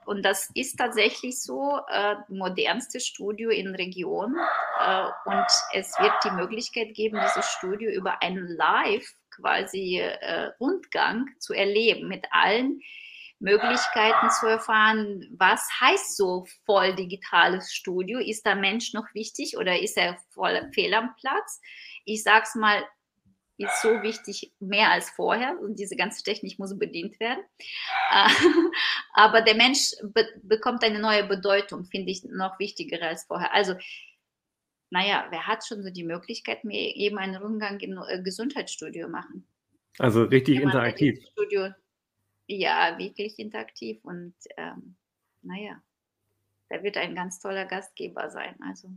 und 0.06 0.24
das 0.24 0.50
ist 0.54 0.78
tatsächlich 0.78 1.42
so, 1.42 1.80
äh, 1.90 2.16
modernste 2.30 3.00
Studio 3.00 3.50
in 3.50 3.76
Region. 3.76 4.36
Äh, 4.80 5.10
und 5.26 5.46
es 5.74 5.98
wird 6.00 6.14
die 6.24 6.32
Möglichkeit 6.32 6.94
geben, 6.94 7.20
dieses 7.26 7.50
Studio 7.52 7.92
über 7.92 8.22
einen 8.22 8.48
Live 8.48 9.06
quasi 9.32 10.00
äh, 10.00 10.52
Rundgang 10.60 11.28
zu 11.40 11.54
erleben 11.54 12.08
mit 12.08 12.26
allen 12.32 12.82
Möglichkeiten 13.40 14.30
zu 14.32 14.48
erfahren, 14.48 15.28
was 15.38 15.62
heißt 15.80 16.18
so 16.18 16.46
voll 16.66 16.96
digitales 16.96 17.72
Studio? 17.72 18.20
Ist 18.20 18.46
der 18.46 18.56
Mensch 18.56 18.94
noch 18.94 19.14
wichtig 19.14 19.58
oder 19.58 19.80
ist 19.80 19.98
er 19.98 20.18
voll 20.32 20.70
fehl 20.74 20.94
am 20.94 21.14
Platz? 21.20 21.62
Ich 22.06 22.24
sag's 22.24 22.56
mal, 22.56 22.84
ist 23.58 23.82
so 23.82 24.02
wichtig, 24.04 24.54
mehr 24.60 24.92
als 24.92 25.10
vorher 25.10 25.60
und 25.60 25.80
diese 25.80 25.96
ganze 25.96 26.24
Technik 26.24 26.60
muss 26.60 26.78
bedient 26.78 27.20
werden. 27.20 27.44
Äh, 28.12 28.30
aber 29.14 29.42
der 29.42 29.56
Mensch 29.56 29.94
be 30.04 30.28
bekommt 30.44 30.84
eine 30.84 31.00
neue 31.00 31.26
Bedeutung, 31.26 31.86
finde 31.86 32.12
ich 32.12 32.24
noch 32.24 32.60
wichtiger 32.60 33.02
als 33.02 33.26
vorher. 33.26 33.54
Also, 33.54 33.76
naja, 34.90 35.28
wer 35.32 35.48
hat 35.48 35.66
schon 35.66 35.84
so 35.84 35.90
die 35.90 36.04
Möglichkeit, 36.04 36.64
mir 36.64 36.96
eben 36.96 37.18
einen 37.18 37.36
Rundgang 37.36 37.80
in 37.80 37.98
äh, 37.98 38.22
Gesundheitsstudio 38.22 39.10
machen? 39.10 39.48
Also 39.98 40.24
richtig 40.24 40.62
interaktiv. 40.62 41.20
Studio, 41.32 41.70
ja, 42.46 42.98
wirklich 43.00 43.40
interaktiv 43.40 44.00
und 44.04 44.36
ähm, 44.56 44.96
naja, 45.42 45.82
da 46.70 46.84
wird 46.84 46.98
ein 46.98 47.16
ganz 47.16 47.40
toller 47.40 47.66
Gastgeber 47.66 48.30
sein. 48.30 48.56
Also, 48.62 48.90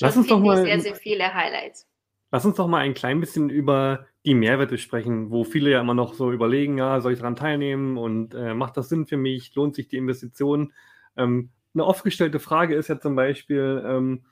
Lass 0.00 0.16
uns 0.16 0.26
doch 0.26 0.40
mal 0.40 0.62
sehr, 0.62 0.80
sehr 0.80 0.94
viele 0.94 1.32
Highlights. 1.32 1.86
Lass 2.30 2.44
uns 2.44 2.56
doch 2.56 2.66
mal 2.66 2.78
ein 2.78 2.94
klein 2.94 3.20
bisschen 3.20 3.50
über 3.50 4.06
die 4.24 4.34
Mehrwerte 4.34 4.78
sprechen, 4.78 5.30
wo 5.30 5.44
viele 5.44 5.70
ja 5.70 5.80
immer 5.80 5.94
noch 5.94 6.14
so 6.14 6.32
überlegen, 6.32 6.78
ja, 6.78 7.00
soll 7.00 7.12
ich 7.12 7.20
daran 7.20 7.36
teilnehmen 7.36 7.96
und 7.96 8.34
äh, 8.34 8.54
macht 8.54 8.76
das 8.76 8.88
Sinn 8.88 9.06
für 9.06 9.16
mich, 9.16 9.54
lohnt 9.54 9.76
sich 9.76 9.88
die 9.88 9.96
Investition? 9.96 10.72
Ähm, 11.16 11.50
eine 11.74 11.84
oft 11.84 12.02
gestellte 12.02 12.40
Frage 12.40 12.74
ist 12.74 12.88
ja 12.88 12.98
zum 12.98 13.14
Beispiel, 13.14 13.84
ähm, 13.86 14.24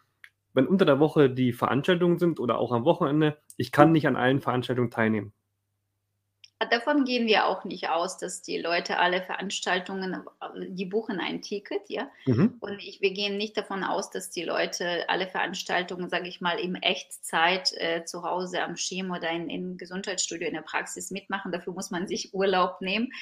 wenn 0.53 0.67
unter 0.67 0.85
der 0.85 0.99
Woche 0.99 1.31
die 1.31 1.53
Veranstaltungen 1.53 2.19
sind 2.19 2.41
oder 2.41 2.59
auch 2.59 2.73
am 2.73 2.85
Wochenende, 2.85 3.39
ich 3.57 3.71
kann 3.71 3.93
nicht 3.93 4.09
an 4.09 4.17
allen 4.17 4.41
Veranstaltungen 4.41 4.91
teilnehmen. 4.91 5.33
Davon 6.71 7.05
gehen 7.05 7.27
wir 7.27 7.47
auch 7.47 7.65
nicht 7.65 7.89
aus, 7.89 8.19
dass 8.19 8.43
die 8.43 8.59
Leute 8.59 8.99
alle 8.99 9.23
Veranstaltungen, 9.23 10.25
die 10.69 10.85
buchen 10.85 11.21
ein 11.21 11.43
Ticket, 11.43 11.89
ja. 11.89 12.11
Mhm. 12.27 12.57
Und 12.61 12.79
ich, 12.79 13.01
wir 13.01 13.13
gehen 13.13 13.37
nicht 13.37 13.57
davon 13.57 13.85
aus, 13.85 14.11
dass 14.11 14.31
die 14.31 14.45
Leute 14.45 15.09
alle 15.09 15.27
Veranstaltungen, 15.27 16.09
sage 16.09 16.29
ich 16.29 16.41
mal, 16.41 16.59
im 16.59 16.75
Echtzeit 16.75 17.73
äh, 17.75 18.05
zu 18.05 18.23
Hause 18.23 18.63
am 18.63 18.77
Schirm 18.77 19.11
oder 19.11 19.31
in, 19.31 19.49
im 19.49 19.77
Gesundheitsstudio 19.77 20.49
in 20.49 20.55
der 20.55 20.63
Praxis 20.63 21.11
mitmachen. 21.11 21.53
Dafür 21.53 21.73
muss 21.73 21.91
man 21.91 22.07
sich 22.07 22.35
Urlaub 22.35 22.81
nehmen. 22.81 23.13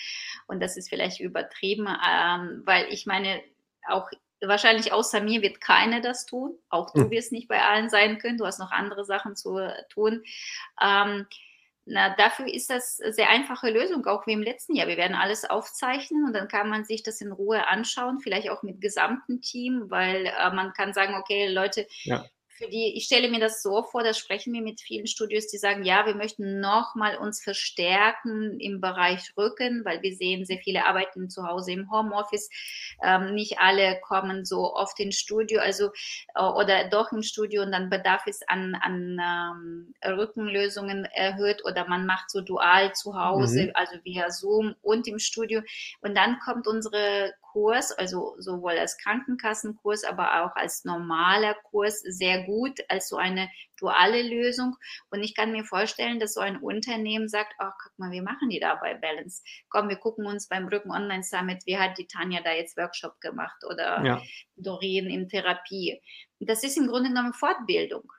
Und 0.47 0.61
das 0.61 0.77
ist 0.77 0.89
vielleicht 0.89 1.21
übertrieben, 1.21 1.87
ähm, 1.87 2.63
weil 2.65 2.87
ich 2.91 3.07
meine, 3.07 3.41
auch 3.89 4.09
wahrscheinlich 4.41 4.93
außer 4.93 5.21
mir 5.21 5.43
wird 5.43 5.61
keiner 5.61 6.01
das 6.01 6.27
tun. 6.27 6.59
Auch 6.69 6.93
du 6.93 7.03
mhm. 7.03 7.11
wirst 7.11 7.33
nicht 7.33 7.49
bei 7.49 7.63
allen 7.63 7.91
sein 7.91 8.19
können. 8.19 8.39
Du 8.39 8.47
hast 8.47 8.59
noch 8.59 8.73
andere 8.73 9.05
Sachen 9.05 9.37
zu 9.37 9.59
tun. 9.89 10.23
Ähm, 10.83 11.27
na, 11.85 12.15
dafür 12.17 12.47
ist 12.47 12.71
das 12.71 13.01
eine 13.01 13.12
sehr 13.12 13.29
einfache 13.29 13.71
Lösung, 13.71 14.07
auch 14.07 14.27
wie 14.27 14.33
im 14.33 14.43
letzten 14.43 14.75
Jahr. 14.75 14.89
Wir 14.89 14.97
werden 14.97 15.17
alles 15.17 15.45
aufzeichnen 15.45 16.25
und 16.25 16.33
dann 16.33 16.49
kann 16.49 16.69
man 16.69 16.85
sich 16.85 17.03
das 17.03 17.21
in 17.21 17.33
Ruhe 17.33 17.67
anschauen, 17.67 18.21
vielleicht 18.21 18.51
auch 18.51 18.62
mit 18.62 18.81
gesamtem 18.81 19.41
Team, 19.41 19.87
weil 19.89 20.27
äh, 20.27 20.51
man 20.55 20.73
kann 20.73 20.93
sagen, 20.93 21.15
okay, 21.15 21.49
Leute, 21.49 21.87
ja 22.03 22.25
für 22.62 22.71
die, 22.71 22.97
ich 22.97 23.07
stelle 23.07 23.28
mir 23.28 23.40
das 23.40 23.62
so 23.62 23.83
vor, 23.83 24.04
da 24.04 24.14
sprechen 24.14 24.52
wir 24.52 24.62
mit 24.62 24.81
vielen 24.81 25.07
Studios, 25.07 25.49
die 25.49 25.59
sagen, 25.59 25.83
ja, 25.85 26.07
wir 26.07 26.14
möchten 26.14 26.61
nochmal 26.61 27.16
uns 27.16 27.42
verstärken 27.42 28.61
im 28.61 28.81
Bereich 28.81 29.33
Rücken, 29.37 29.85
weil 29.85 30.02
wir 30.02 30.14
sehen, 30.14 30.45
sehr 30.45 30.59
viele 30.59 30.87
arbeiten 30.87 31.28
zu 31.28 31.47
Hause 31.47 31.73
im 31.73 31.90
Homeoffice. 31.90 32.50
Ähm, 33.02 33.35
nicht 33.35 33.59
alle 33.59 34.00
kommen 34.00 34.45
so 34.45 34.75
oft 34.75 34.99
ins 35.00 35.16
Studio, 35.16 35.61
also 35.61 35.90
äh, 36.35 36.42
oder 36.42 36.88
doch 36.88 37.11
im 37.12 37.23
Studio 37.23 37.62
und 37.62 37.73
dann 37.73 37.90
bedarf 37.90 38.26
es 38.26 38.42
an, 38.47 38.76
an 38.81 39.19
ähm, 39.21 39.95
Rückenlösungen 40.16 41.04
erhöht 41.07 41.64
oder 41.64 41.88
man 41.88 42.07
macht 42.07 42.31
so 42.31 42.40
dual 42.40 42.95
zu 42.95 43.19
Hause, 43.19 43.64
mhm. 43.64 43.71
also 43.75 43.97
via 44.04 44.31
Zoom 44.31 44.76
und 44.83 45.09
im 45.09 45.19
Studio. 45.19 45.62
Und 46.00 46.16
dann 46.16 46.38
kommt 46.38 46.66
unsere 46.69 47.35
Kurs, 47.52 47.92
also 47.92 48.35
sowohl 48.38 48.73
als 48.73 48.97
Krankenkassenkurs, 48.99 50.04
aber 50.04 50.42
auch 50.42 50.56
als 50.56 50.85
normaler 50.85 51.54
Kurs 51.71 52.00
sehr 52.00 52.44
gut, 52.44 52.80
als 52.88 53.09
so 53.09 53.16
eine 53.16 53.50
duale 53.78 54.23
Lösung. 54.23 54.76
Und 55.11 55.23
ich 55.23 55.35
kann 55.35 55.52
mir 55.52 55.64
vorstellen, 55.64 56.18
dass 56.18 56.35
so 56.35 56.40
ein 56.40 56.56
Unternehmen 56.56 57.28
sagt, 57.28 57.54
ach, 57.59 57.75
guck 57.82 57.99
mal, 57.99 58.11
wie 58.11 58.23
machen 58.23 58.49
die 58.49 58.61
da 58.61 58.76
bei 58.76 58.94
Balance? 58.94 59.42
Komm, 59.68 59.88
wir 59.88 59.97
gucken 59.97 60.26
uns 60.26 60.49
beim 60.49 60.66
Rücken 60.68 60.90
Online 60.90 61.23
Summit, 61.23 61.62
wie 61.66 61.78
hat 61.78 61.99
die 61.99 62.06
Tanja 62.06 62.40
da 62.42 62.52
jetzt 62.52 62.76
Workshop 62.76 63.21
gemacht 63.21 63.62
oder 63.68 64.04
ja. 64.04 64.23
Doreen 64.56 65.11
in 65.11 65.28
Therapie. 65.28 66.00
Das 66.40 66.64
ist 66.64 66.76
im 66.76 66.87
Grunde 66.87 67.11
genommen 67.11 67.35
Fortbildung. 67.35 68.11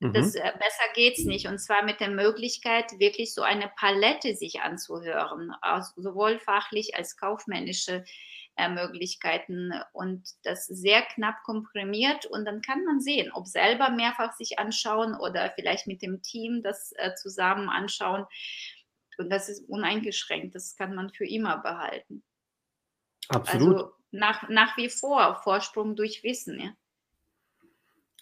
Das, 0.00 0.34
mhm. 0.34 0.40
äh, 0.40 0.52
besser 0.52 0.92
geht's 0.94 1.24
nicht. 1.24 1.46
Und 1.46 1.58
zwar 1.58 1.82
mit 1.82 2.00
der 2.00 2.10
Möglichkeit, 2.10 2.98
wirklich 2.98 3.32
so 3.32 3.42
eine 3.42 3.70
Palette 3.76 4.34
sich 4.34 4.60
anzuhören, 4.60 5.52
also 5.62 5.90
sowohl 5.96 6.38
fachlich 6.38 6.94
als 6.94 7.16
kaufmännische 7.16 8.04
Möglichkeiten 8.68 9.72
und 9.92 10.28
das 10.42 10.66
sehr 10.66 11.02
knapp 11.02 11.42
komprimiert 11.44 12.26
und 12.26 12.44
dann 12.44 12.62
kann 12.62 12.84
man 12.84 13.00
sehen, 13.00 13.30
ob 13.32 13.46
selber 13.46 13.90
mehrfach 13.90 14.34
sich 14.34 14.58
anschauen 14.58 15.14
oder 15.14 15.52
vielleicht 15.54 15.86
mit 15.86 16.02
dem 16.02 16.22
Team 16.22 16.62
das 16.62 16.92
äh, 16.96 17.14
zusammen 17.14 17.68
anschauen. 17.68 18.26
Und 19.18 19.30
das 19.30 19.48
ist 19.48 19.68
uneingeschränkt, 19.68 20.54
das 20.54 20.76
kann 20.76 20.94
man 20.94 21.10
für 21.10 21.26
immer 21.26 21.58
behalten. 21.58 22.22
Absolut. 23.28 23.74
Also 23.74 23.92
nach, 24.10 24.48
nach 24.48 24.76
wie 24.76 24.88
vor 24.88 25.40
Vorsprung 25.42 25.96
durch 25.96 26.22
Wissen. 26.22 26.60
Ja? 26.60 26.72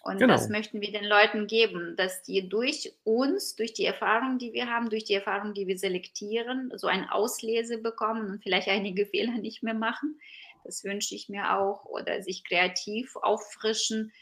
Und 0.05 0.19
genau. 0.19 0.33
das 0.33 0.49
möchten 0.49 0.81
wir 0.81 0.91
den 0.91 1.03
Leuten 1.03 1.47
geben, 1.47 1.95
dass 1.97 2.21
die 2.21 2.47
durch 2.47 2.93
uns, 3.03 3.55
durch 3.55 3.73
die 3.73 3.85
Erfahrung, 3.85 4.37
die 4.37 4.53
wir 4.53 4.67
haben, 4.67 4.91
durch 4.91 5.03
die 5.03 5.15
Erfahrung, 5.15 5.55
die 5.55 5.65
wir 5.65 5.79
selektieren, 5.79 6.71
so 6.75 6.85
ein 6.85 7.09
Auslese 7.09 7.79
bekommen 7.79 8.29
und 8.29 8.43
vielleicht 8.43 8.67
einige 8.67 9.05
Fehler 9.07 9.39
nicht 9.39 9.63
mehr 9.63 9.73
machen. 9.73 10.19
Das 10.63 10.83
wünsche 10.83 11.15
ich 11.15 11.27
mir 11.27 11.57
auch. 11.57 11.85
Oder 11.85 12.21
sich 12.21 12.43
kreativ 12.43 13.15
auffrischen. 13.15 14.13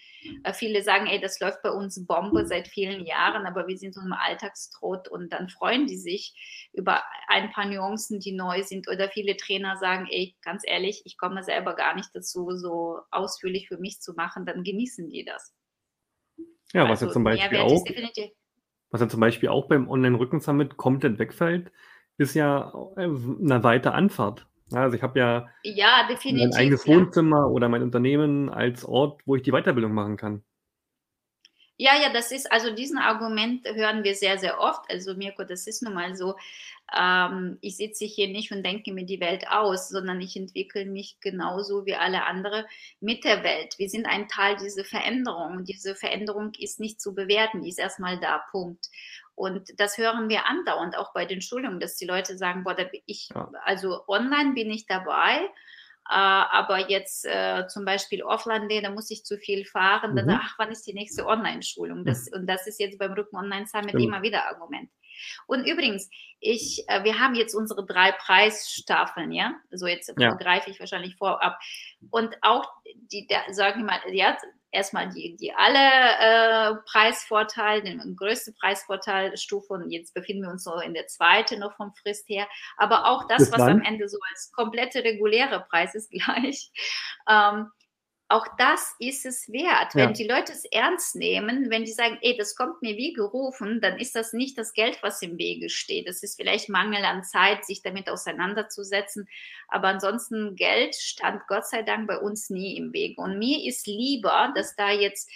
Äh, 0.45 0.53
viele 0.53 0.83
sagen, 0.83 1.07
ey, 1.07 1.19
das 1.19 1.41
läuft 1.41 1.61
bei 1.63 1.71
uns 1.71 2.07
Bombe 2.07 2.45
seit 2.45 2.69
vielen 2.69 3.05
Jahren, 3.05 3.45
aber 3.45 3.67
wir 3.67 3.77
sind 3.77 3.93
so 3.93 3.99
im 3.99 4.13
Alltagstrott 4.13 5.09
und 5.09 5.33
dann 5.33 5.49
freuen 5.49 5.85
die 5.85 5.97
sich 5.97 6.33
über 6.71 7.03
ein 7.27 7.51
paar 7.51 7.65
Nuancen, 7.65 8.21
die 8.21 8.31
neu 8.31 8.63
sind. 8.63 8.87
Oder 8.87 9.09
viele 9.09 9.35
Trainer 9.35 9.75
sagen, 9.75 10.07
ey, 10.09 10.33
ganz 10.43 10.63
ehrlich, 10.65 11.01
ich 11.03 11.17
komme 11.17 11.43
selber 11.43 11.75
gar 11.75 11.93
nicht 11.93 12.11
dazu, 12.13 12.55
so 12.55 12.99
ausführlich 13.11 13.67
für 13.67 13.77
mich 13.77 13.99
zu 13.99 14.13
machen, 14.13 14.45
dann 14.45 14.63
genießen 14.63 15.09
die 15.09 15.25
das. 15.25 15.53
Ja, 16.73 16.89
was 16.89 17.01
ja 17.01 17.07
also 17.07 17.13
zum 17.13 17.23
Beispiel 17.23 17.59
auch, 17.59 17.85
was 18.89 19.01
ja 19.01 19.07
zum 19.07 19.19
Beispiel 19.19 19.49
auch 19.49 19.67
beim 19.67 19.87
Online-Rücken-Summit 19.87 20.77
komplett 20.77 21.19
wegfällt, 21.19 21.71
ist 22.17 22.33
ja 22.33 22.73
äh, 22.97 23.03
eine 23.03 23.63
weite 23.63 23.93
Anfahrt. 23.93 24.47
also 24.71 24.95
ich 24.95 25.03
habe 25.03 25.19
ja, 25.19 25.47
ja 25.63 26.07
mein 26.09 26.53
eigenes 26.53 26.85
ja. 26.85 26.95
Wohnzimmer 26.95 27.49
oder 27.49 27.69
mein 27.69 27.83
Unternehmen 27.83 28.49
als 28.49 28.85
Ort, 28.85 29.21
wo 29.25 29.35
ich 29.35 29.43
die 29.43 29.51
Weiterbildung 29.51 29.93
machen 29.93 30.17
kann. 30.17 30.43
Ja, 31.77 31.99
ja, 31.99 32.13
das 32.13 32.31
ist, 32.31 32.51
also 32.51 32.73
diesen 32.75 32.99
Argument 32.99 33.67
hören 33.67 34.03
wir 34.03 34.13
sehr, 34.13 34.37
sehr 34.37 34.59
oft. 34.59 34.89
Also 34.89 35.15
Mirko, 35.15 35.43
das 35.43 35.65
ist 35.65 35.81
nun 35.81 35.95
mal 35.95 36.15
so, 36.15 36.35
ähm, 36.95 37.57
ich 37.61 37.77
sitze 37.77 38.05
hier 38.05 38.27
nicht 38.27 38.51
und 38.51 38.63
denke 38.63 38.93
mir 38.93 39.05
die 39.05 39.19
Welt 39.19 39.47
aus, 39.49 39.89
sondern 39.89 40.21
ich 40.21 40.35
entwickle 40.35 40.85
mich 40.85 41.17
genauso 41.19 41.85
wie 41.87 41.95
alle 41.95 42.25
anderen 42.25 42.65
mit 42.99 43.23
der 43.23 43.43
Welt. 43.43 43.79
Wir 43.79 43.89
sind 43.89 44.05
ein 44.05 44.27
Teil 44.27 44.55
dieser 44.57 44.85
Veränderung. 44.85 45.65
Diese 45.65 45.95
Veränderung 45.95 46.51
ist 46.59 46.79
nicht 46.79 47.01
zu 47.01 47.15
bewerten, 47.15 47.63
die 47.63 47.69
ist 47.69 47.79
erstmal 47.79 48.19
da, 48.19 48.43
Punkt. 48.51 48.89
Und 49.35 49.67
das 49.79 49.97
hören 49.97 50.29
wir 50.29 50.45
andauernd 50.45 50.95
auch 50.95 51.11
bei 51.11 51.25
den 51.25 51.41
Schulungen, 51.41 51.79
dass 51.79 51.95
die 51.95 52.05
Leute 52.05 52.37
sagen, 52.37 52.63
boah, 52.63 52.75
da 52.75 52.83
bin 52.83 53.01
ich, 53.07 53.29
also 53.65 54.03
online 54.07 54.53
bin 54.53 54.69
ich 54.69 54.85
dabei, 54.85 55.49
aber 56.05 56.89
jetzt 56.89 57.25
äh, 57.25 57.67
zum 57.67 57.85
Beispiel 57.85 58.23
offline 58.23 58.67
da 58.81 58.89
muss 58.89 59.09
ich 59.09 59.23
zu 59.23 59.37
viel 59.37 59.65
fahren. 59.65 60.11
Mhm. 60.11 60.15
Dann, 60.15 60.29
ach, 60.31 60.55
wann 60.57 60.71
ist 60.71 60.85
die 60.85 60.93
nächste 60.93 61.25
Online-Schulung? 61.25 62.05
Das, 62.05 62.29
mhm. 62.29 62.39
Und 62.39 62.47
das 62.47 62.67
ist 62.67 62.79
jetzt 62.79 62.99
beim 62.99 63.13
Rücken 63.13 63.35
Online 63.35 63.67
Summit 63.67 63.95
immer 63.95 64.21
wieder 64.21 64.47
Argument. 64.47 64.89
Und 65.47 65.65
übrigens, 65.65 66.09
ich, 66.39 66.83
äh, 66.87 67.03
wir 67.03 67.19
haben 67.19 67.35
jetzt 67.35 67.53
unsere 67.53 67.85
drei 67.85 68.11
Preisstaffeln, 68.11 69.31
ja. 69.31 69.55
So 69.71 69.87
jetzt 69.87 70.13
ja. 70.17 70.33
greife 70.33 70.69
ich 70.69 70.79
wahrscheinlich 70.79 71.15
vorab. 71.15 71.59
Und 72.09 72.35
auch 72.41 72.69
die, 72.95 73.27
der, 73.27 73.41
sagen 73.53 73.81
wir 73.81 73.85
mal, 73.85 73.99
ja, 74.11 74.37
erstmal 74.73 75.09
die, 75.09 75.37
die 75.37 75.53
alle 75.53 75.77
äh, 75.79 76.75
Preisvorteile, 76.85 77.83
den 77.83 78.15
größte 78.15 78.51
Preisvorteilstufe 78.53 79.73
und 79.73 79.91
jetzt 79.91 80.13
befinden 80.13 80.43
wir 80.43 80.49
uns 80.49 80.63
so 80.63 80.79
in 80.79 80.93
der 80.93 81.07
zweiten 81.07 81.59
noch 81.59 81.75
vom 81.75 81.93
Frist 81.93 82.27
her. 82.27 82.47
Aber 82.77 83.07
auch 83.07 83.27
das, 83.27 83.51
was 83.51 83.61
am 83.61 83.81
Ende 83.81 84.09
so 84.09 84.17
als 84.31 84.51
komplette 84.51 85.03
reguläre 85.03 85.65
Preis 85.69 85.95
ist 85.95 86.11
gleich. 86.11 86.71
Ähm, 87.29 87.71
auch 88.33 88.47
das 88.57 88.95
ist 88.97 89.27
es 89.27 89.47
wert. 89.51 89.93
Wenn 89.93 90.09
ja. 90.09 90.11
die 90.11 90.27
Leute 90.27 90.53
es 90.53 90.65
ernst 90.65 91.15
nehmen, 91.15 91.69
wenn 91.69 91.85
die 91.85 91.91
sagen, 91.91 92.17
ey, 92.21 92.35
das 92.35 92.55
kommt 92.55 92.81
mir 92.81 92.97
wie 92.97 93.13
gerufen, 93.13 93.79
dann 93.79 93.99
ist 93.99 94.15
das 94.15 94.33
nicht 94.33 94.57
das 94.57 94.73
Geld, 94.73 94.97
was 95.03 95.21
im 95.21 95.37
Wege 95.37 95.69
steht. 95.69 96.07
Das 96.07 96.23
ist 96.23 96.35
vielleicht 96.35 96.67
Mangel 96.67 97.05
an 97.05 97.23
Zeit, 97.23 97.63
sich 97.63 97.83
damit 97.83 98.09
auseinanderzusetzen. 98.09 99.29
Aber 99.67 99.89
ansonsten 99.89 100.55
Geld 100.55 100.95
stand 100.95 101.45
Gott 101.47 101.67
sei 101.67 101.83
Dank 101.83 102.07
bei 102.07 102.17
uns 102.17 102.49
nie 102.49 102.75
im 102.75 102.91
Wege. 102.91 103.21
Und 103.21 103.37
mir 103.37 103.67
ist 103.67 103.85
lieber, 103.85 104.51
dass 104.55 104.75
da 104.75 104.89
jetzt 104.89 105.29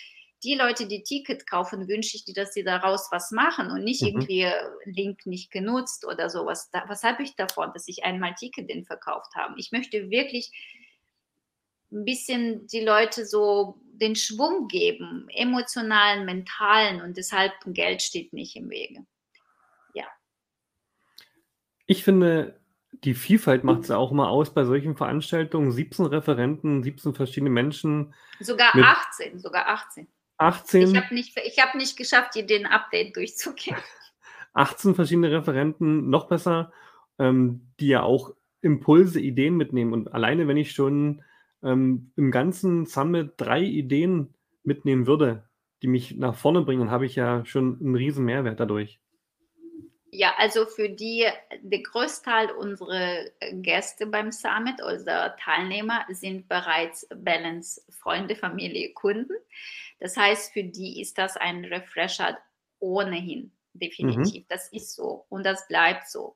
die 0.44 0.56
Leute, 0.56 0.88
die 0.88 1.04
Ticket 1.04 1.48
kaufen, 1.48 1.88
wünsche 1.88 2.18
ich, 2.18 2.26
dass 2.34 2.54
sie 2.54 2.64
daraus 2.64 3.10
was 3.12 3.30
machen 3.30 3.70
und 3.70 3.84
nicht 3.84 4.02
mhm. 4.02 4.08
irgendwie 4.08 4.48
Link 4.86 5.28
nicht 5.28 5.52
genutzt 5.52 6.04
oder 6.04 6.32
sowas. 6.32 6.72
Was 6.88 7.04
habe 7.04 7.22
ich 7.22 7.36
davon, 7.36 7.72
dass 7.74 7.88
ich 7.88 8.04
einmal 8.04 8.34
Ticket 8.34 8.72
den 8.72 8.86
verkauft 8.86 9.36
habe? 9.36 9.54
Ich 9.58 9.72
möchte 9.72 10.10
wirklich 10.10 10.52
ein 11.92 12.06
bisschen 12.06 12.68
die 12.68 12.82
Leute 12.82 13.26
so 13.26 13.80
den 13.94 14.16
Schwung 14.16 14.68
geben, 14.68 15.28
emotionalen, 15.30 16.26
mentalen 16.26 17.02
und 17.02 17.18
deshalb 17.18 17.54
Geld 17.68 18.02
steht 18.02 18.34
nicht 18.34 18.56
im 18.56 18.70
Wege. 18.70 19.06
Ja. 19.94 20.06
Ich 21.86 22.04
finde, 22.04 22.60
die 23.04 23.14
Vielfalt 23.14 23.64
macht 23.64 23.84
es 23.84 23.92
auch 23.92 24.12
immer 24.12 24.30
aus 24.30 24.54
bei 24.54 24.66
solchen 24.66 24.96
Veranstaltungen. 24.96 25.72
17 25.72 26.06
Referenten, 26.06 26.84
17 26.84 27.14
verschiedene 27.14 27.50
Menschen. 27.50 28.14
Sogar 28.40 28.76
18, 28.76 29.40
sogar 29.40 29.68
18. 29.68 30.08
18. 30.38 30.82
Ich 30.82 30.96
habe 30.96 31.14
nicht, 31.14 31.36
hab 31.36 31.76
nicht 31.76 31.98
geschafft, 31.98 32.34
hier 32.34 32.46
den 32.46 32.66
Update 32.66 33.16
durchzugehen. 33.16 33.78
18 34.54 34.96
verschiedene 34.96 35.32
Referenten, 35.32 36.10
noch 36.10 36.28
besser, 36.28 36.72
ähm, 37.20 37.68
die 37.80 37.88
ja 37.88 38.02
auch 38.02 38.34
Impulse, 38.62 39.20
Ideen 39.20 39.56
mitnehmen. 39.56 39.94
Und 39.94 40.14
alleine, 40.14 40.48
wenn 40.48 40.58
ich 40.58 40.72
schon 40.72 41.24
ähm, 41.64 42.12
im 42.16 42.32
ganzen 42.32 42.86
Summit 42.86 43.34
drei 43.38 43.62
Ideen 43.62 44.34
mitnehmen 44.64 45.08
würde, 45.08 45.48
die 45.82 45.88
mich 45.88 46.16
nach 46.16 46.36
vorne 46.36 46.62
bringen, 46.62 46.92
habe 46.92 47.06
ich 47.06 47.16
ja 47.16 47.46
schon 47.46 47.80
einen 47.80 47.96
riesen 47.96 48.26
Mehrwert 48.26 48.60
dadurch. 48.60 49.00
Ja, 50.10 50.34
also 50.38 50.66
für 50.66 50.90
die, 50.90 51.28
der 51.62 51.84
Großteil 51.84 52.52
unserer 52.52 53.26
Gäste 53.52 54.08
beim 54.08 54.32
Summit, 54.32 54.82
unserer 54.82 55.36
Teilnehmer, 55.36 56.06
sind 56.10 56.48
bereits 56.48 57.08
Balance-Freunde, 57.14 58.36
Familie, 58.36 58.94
Kunden. 58.94 59.36
Das 60.00 60.16
heißt, 60.16 60.54
für 60.54 60.64
die 60.64 61.02
ist 61.02 61.18
das 61.18 61.36
ein 61.36 61.66
Refresher 61.66 62.38
ohnehin, 62.80 63.52
definitiv. 63.74 64.44
Mhm. 64.44 64.48
Das 64.48 64.70
ist 64.70 64.96
so 64.96 65.26
und 65.30 65.46
das 65.46 65.68
bleibt 65.68 66.08
so. 66.08 66.36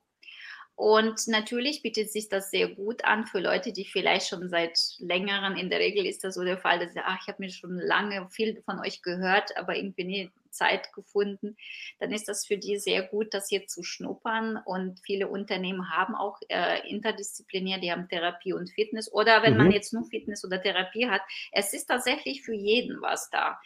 Und 0.74 1.28
natürlich 1.28 1.82
bietet 1.82 2.10
sich 2.10 2.28
das 2.28 2.50
sehr 2.50 2.68
gut 2.68 3.04
an 3.04 3.26
für 3.26 3.40
Leute, 3.40 3.72
die 3.72 3.84
vielleicht 3.84 4.28
schon 4.28 4.48
seit 4.48 4.78
längerem, 4.98 5.54
in 5.56 5.70
der 5.70 5.78
Regel 5.80 6.06
ist 6.06 6.24
das 6.24 6.34
so 6.34 6.44
der 6.44 6.58
Fall, 6.58 6.78
dass 6.78 6.94
sie, 6.94 7.00
ach, 7.04 7.18
ich 7.20 7.28
habe 7.28 7.42
mir 7.42 7.50
schon 7.50 7.78
lange 7.78 8.28
viel 8.30 8.60
von 8.62 8.80
euch 8.80 9.02
gehört, 9.02 9.56
aber 9.56 9.76
irgendwie 9.76 10.04
nie 10.04 10.30
Zeit 10.52 10.92
gefunden, 10.92 11.56
dann 11.98 12.12
ist 12.12 12.28
das 12.28 12.46
für 12.46 12.56
die 12.56 12.78
sehr 12.78 13.02
gut, 13.02 13.34
das 13.34 13.48
hier 13.48 13.66
zu 13.66 13.82
schnuppern. 13.82 14.58
Und 14.64 15.00
viele 15.00 15.28
Unternehmen 15.28 15.90
haben 15.90 16.14
auch 16.14 16.38
äh, 16.48 16.88
interdisziplinär, 16.88 17.78
die 17.78 17.90
haben 17.90 18.08
Therapie 18.08 18.52
und 18.52 18.70
Fitness. 18.70 19.12
Oder 19.12 19.42
wenn 19.42 19.54
mhm. 19.54 19.58
man 19.58 19.72
jetzt 19.72 19.92
nur 19.92 20.04
Fitness 20.04 20.44
oder 20.44 20.62
Therapie 20.62 21.08
hat, 21.08 21.22
es 21.52 21.72
ist 21.72 21.86
tatsächlich 21.86 22.42
für 22.42 22.54
jeden 22.54 23.00
was 23.02 23.30
da. 23.30 23.60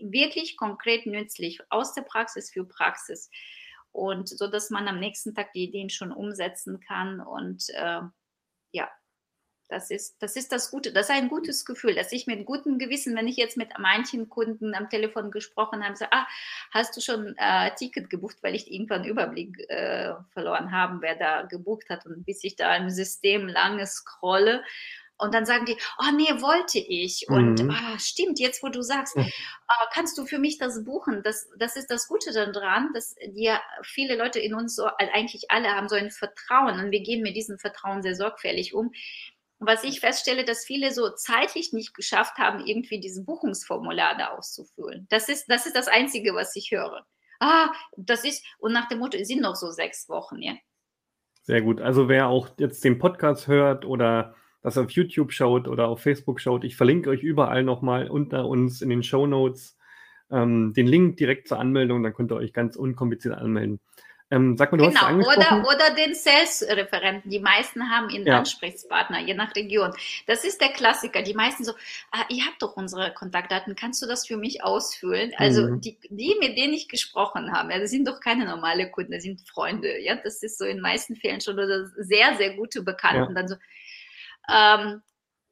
Wirklich 0.00 0.56
konkret 0.56 1.06
nützlich, 1.06 1.60
aus 1.68 1.92
der 1.94 2.02
Praxis 2.02 2.50
für 2.50 2.64
Praxis 2.64 3.30
und 3.92 4.28
so 4.28 4.48
dass 4.48 4.70
man 4.70 4.88
am 4.88 4.98
nächsten 4.98 5.34
Tag 5.34 5.52
die 5.52 5.64
Ideen 5.64 5.90
schon 5.90 6.12
umsetzen 6.12 6.80
kann 6.80 7.20
und 7.20 7.68
äh, 7.70 8.00
ja, 8.72 8.90
das 9.72 9.90
ist, 9.90 10.22
das 10.22 10.36
ist 10.36 10.52
das 10.52 10.70
Gute, 10.70 10.92
das 10.92 11.08
ist 11.08 11.14
ein 11.14 11.30
gutes 11.30 11.64
Gefühl, 11.64 11.94
dass 11.94 12.12
ich 12.12 12.26
mit 12.26 12.44
gutem 12.44 12.78
Gewissen, 12.78 13.16
wenn 13.16 13.26
ich 13.26 13.36
jetzt 13.36 13.56
mit 13.56 13.70
manchen 13.78 14.28
Kunden 14.28 14.74
am 14.74 14.90
Telefon 14.90 15.30
gesprochen 15.30 15.82
habe, 15.82 15.96
sage, 15.96 16.12
ah, 16.12 16.26
hast 16.72 16.94
du 16.94 17.00
schon 17.00 17.34
äh, 17.38 17.74
Ticket 17.74 18.10
gebucht, 18.10 18.36
weil 18.42 18.54
ich 18.54 18.70
irgendwann 18.70 19.04
Überblick 19.04 19.58
äh, 19.70 20.12
verloren 20.32 20.72
habe, 20.72 21.00
wer 21.00 21.16
da 21.16 21.42
gebucht 21.42 21.88
hat 21.88 22.04
und 22.04 22.24
bis 22.26 22.44
ich 22.44 22.54
da 22.56 22.76
im 22.76 22.90
System 22.90 23.48
lange 23.48 23.86
scrolle 23.86 24.62
und 25.22 25.32
dann 25.32 25.46
sagen 25.46 25.64
die, 25.66 25.76
oh 25.98 26.10
nee, 26.14 26.40
wollte 26.42 26.78
ich. 26.78 27.26
Und 27.28 27.62
mhm. 27.62 27.70
ah, 27.70 27.98
stimmt, 27.98 28.40
jetzt 28.40 28.62
wo 28.62 28.68
du 28.68 28.82
sagst, 28.82 29.16
mhm. 29.16 29.30
ah, 29.68 29.86
kannst 29.92 30.18
du 30.18 30.26
für 30.26 30.38
mich 30.38 30.58
das 30.58 30.84
buchen? 30.84 31.22
Das, 31.22 31.48
das 31.58 31.76
ist 31.76 31.90
das 31.90 32.08
Gute 32.08 32.32
daran, 32.32 32.90
dass 32.92 33.14
dir 33.26 33.60
viele 33.82 34.16
Leute 34.16 34.40
in 34.40 34.54
uns 34.54 34.74
so, 34.74 34.84
also 34.84 35.12
eigentlich 35.12 35.50
alle 35.50 35.68
haben 35.68 35.88
so 35.88 35.94
ein 35.94 36.10
Vertrauen 36.10 36.80
und 36.80 36.90
wir 36.90 37.02
gehen 37.02 37.22
mit 37.22 37.36
diesem 37.36 37.58
Vertrauen 37.58 38.02
sehr 38.02 38.16
sorgfältig 38.16 38.74
um. 38.74 38.92
Was 39.60 39.84
ich 39.84 40.00
feststelle, 40.00 40.44
dass 40.44 40.64
viele 40.64 40.90
so 40.90 41.10
zeitlich 41.10 41.72
nicht 41.72 41.94
geschafft 41.94 42.38
haben, 42.38 42.66
irgendwie 42.66 42.98
dieses 42.98 43.24
Buchungsformular 43.24 44.16
da 44.18 44.30
auszufüllen. 44.36 45.06
Das 45.08 45.28
ist, 45.28 45.48
das 45.48 45.66
ist 45.66 45.76
das 45.76 45.86
Einzige, 45.86 46.34
was 46.34 46.56
ich 46.56 46.72
höre. 46.72 47.06
Ah, 47.38 47.70
das 47.96 48.24
ist, 48.24 48.44
und 48.58 48.72
nach 48.72 48.88
dem 48.88 48.98
Motto, 48.98 49.16
es 49.16 49.28
sind 49.28 49.40
noch 49.40 49.54
so 49.54 49.70
sechs 49.70 50.08
Wochen, 50.08 50.42
ja. 50.42 50.54
Sehr 51.42 51.60
gut. 51.60 51.80
Also 51.80 52.08
wer 52.08 52.28
auch 52.28 52.48
jetzt 52.58 52.84
den 52.84 52.98
Podcast 52.98 53.46
hört 53.46 53.84
oder 53.84 54.34
das 54.62 54.78
auf 54.78 54.90
YouTube 54.90 55.32
schaut 55.32 55.68
oder 55.68 55.88
auf 55.88 56.00
Facebook 56.00 56.40
schaut. 56.40 56.64
Ich 56.64 56.76
verlinke 56.76 57.10
euch 57.10 57.22
überall 57.22 57.62
nochmal 57.64 58.08
unter 58.08 58.46
uns 58.46 58.80
in 58.82 58.90
den 58.90 59.02
Show 59.02 59.26
Notes 59.26 59.76
ähm, 60.32 60.72
den 60.72 60.86
Link 60.86 61.18
direkt 61.18 61.46
zur 61.46 61.58
Anmeldung, 61.58 62.02
dann 62.02 62.14
könnt 62.14 62.32
ihr 62.32 62.36
euch 62.36 62.52
ganz 62.52 62.74
unkompliziert 62.74 63.34
anmelden. 63.34 63.80
Ähm, 64.30 64.56
sag 64.56 64.72
mal, 64.72 64.78
du 64.78 64.86
genau, 64.86 64.98
hast 64.98 65.06
angesprochen. 65.06 65.60
Oder, 65.60 65.68
oder 65.68 65.94
den 65.94 66.14
Sales-Referenten. 66.14 67.30
Die 67.30 67.38
meisten 67.38 67.90
haben 67.90 68.08
einen 68.08 68.26
ja. 68.26 68.38
Ansprechpartner, 68.38 69.20
je 69.20 69.34
nach 69.34 69.54
Region. 69.54 69.92
Das 70.26 70.42
ist 70.46 70.58
der 70.62 70.70
Klassiker. 70.70 71.20
Die 71.20 71.34
meisten 71.34 71.64
so, 71.64 71.72
ah, 72.12 72.24
ihr 72.30 72.42
habt 72.46 72.62
doch 72.62 72.74
unsere 72.78 73.12
Kontaktdaten, 73.12 73.76
kannst 73.76 74.00
du 74.00 74.06
das 74.06 74.26
für 74.26 74.38
mich 74.38 74.64
ausfüllen? 74.64 75.32
Also 75.36 75.68
mhm. 75.68 75.82
die, 75.82 75.98
die, 76.08 76.34
mit 76.40 76.56
denen 76.56 76.72
ich 76.72 76.88
gesprochen 76.88 77.52
habe, 77.52 77.72
ja, 77.72 77.78
das 77.78 77.90
sind 77.90 78.08
doch 78.08 78.20
keine 78.20 78.46
normale 78.46 78.90
Kunden, 78.90 79.12
das 79.12 79.22
sind 79.22 79.46
Freunde. 79.46 80.00
Ja, 80.00 80.16
das 80.16 80.42
ist 80.42 80.56
so 80.56 80.64
in 80.64 80.80
meisten 80.80 81.14
Fällen 81.14 81.42
schon 81.42 81.58
oder 81.58 81.88
sehr, 81.98 82.34
sehr 82.38 82.56
gute 82.56 82.82
Bekannten. 82.82 83.34
Ja. 83.34 83.34
Dann 83.34 83.48
so, 83.48 83.56
ähm, 84.48 85.02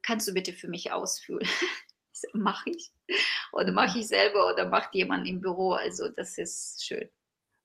kannst 0.01 0.27
du 0.27 0.33
bitte 0.33 0.53
für 0.53 0.67
mich 0.67 0.91
ausfüllen? 0.91 1.47
mache 2.33 2.69
ich. 2.69 2.91
Oder 3.51 3.71
mache 3.71 3.99
ich 3.99 4.07
selber 4.07 4.51
oder 4.51 4.67
macht 4.67 4.93
jemand 4.93 5.27
im 5.27 5.41
Büro. 5.41 5.73
Also 5.73 6.09
das 6.09 6.37
ist 6.37 6.85
schön. 6.85 7.09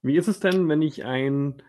Wie 0.03 0.17
ist 0.17 0.29
es 0.29 0.41
denn, 0.41 0.69
wenn 0.69 0.83
ich 0.83 1.05
ein 1.05 1.63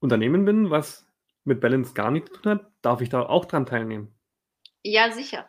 Unternehmen 0.00 0.44
bin, 0.44 0.70
was 0.70 1.06
mit 1.44 1.60
Balance 1.60 1.94
gar 1.94 2.10
nichts 2.10 2.30
zu 2.32 2.40
tun 2.40 2.52
hat? 2.52 2.66
Darf 2.82 3.00
ich 3.00 3.08
da 3.08 3.22
auch 3.22 3.44
dran 3.44 3.66
teilnehmen? 3.66 4.14
Ja, 4.82 5.10
sicher. 5.10 5.48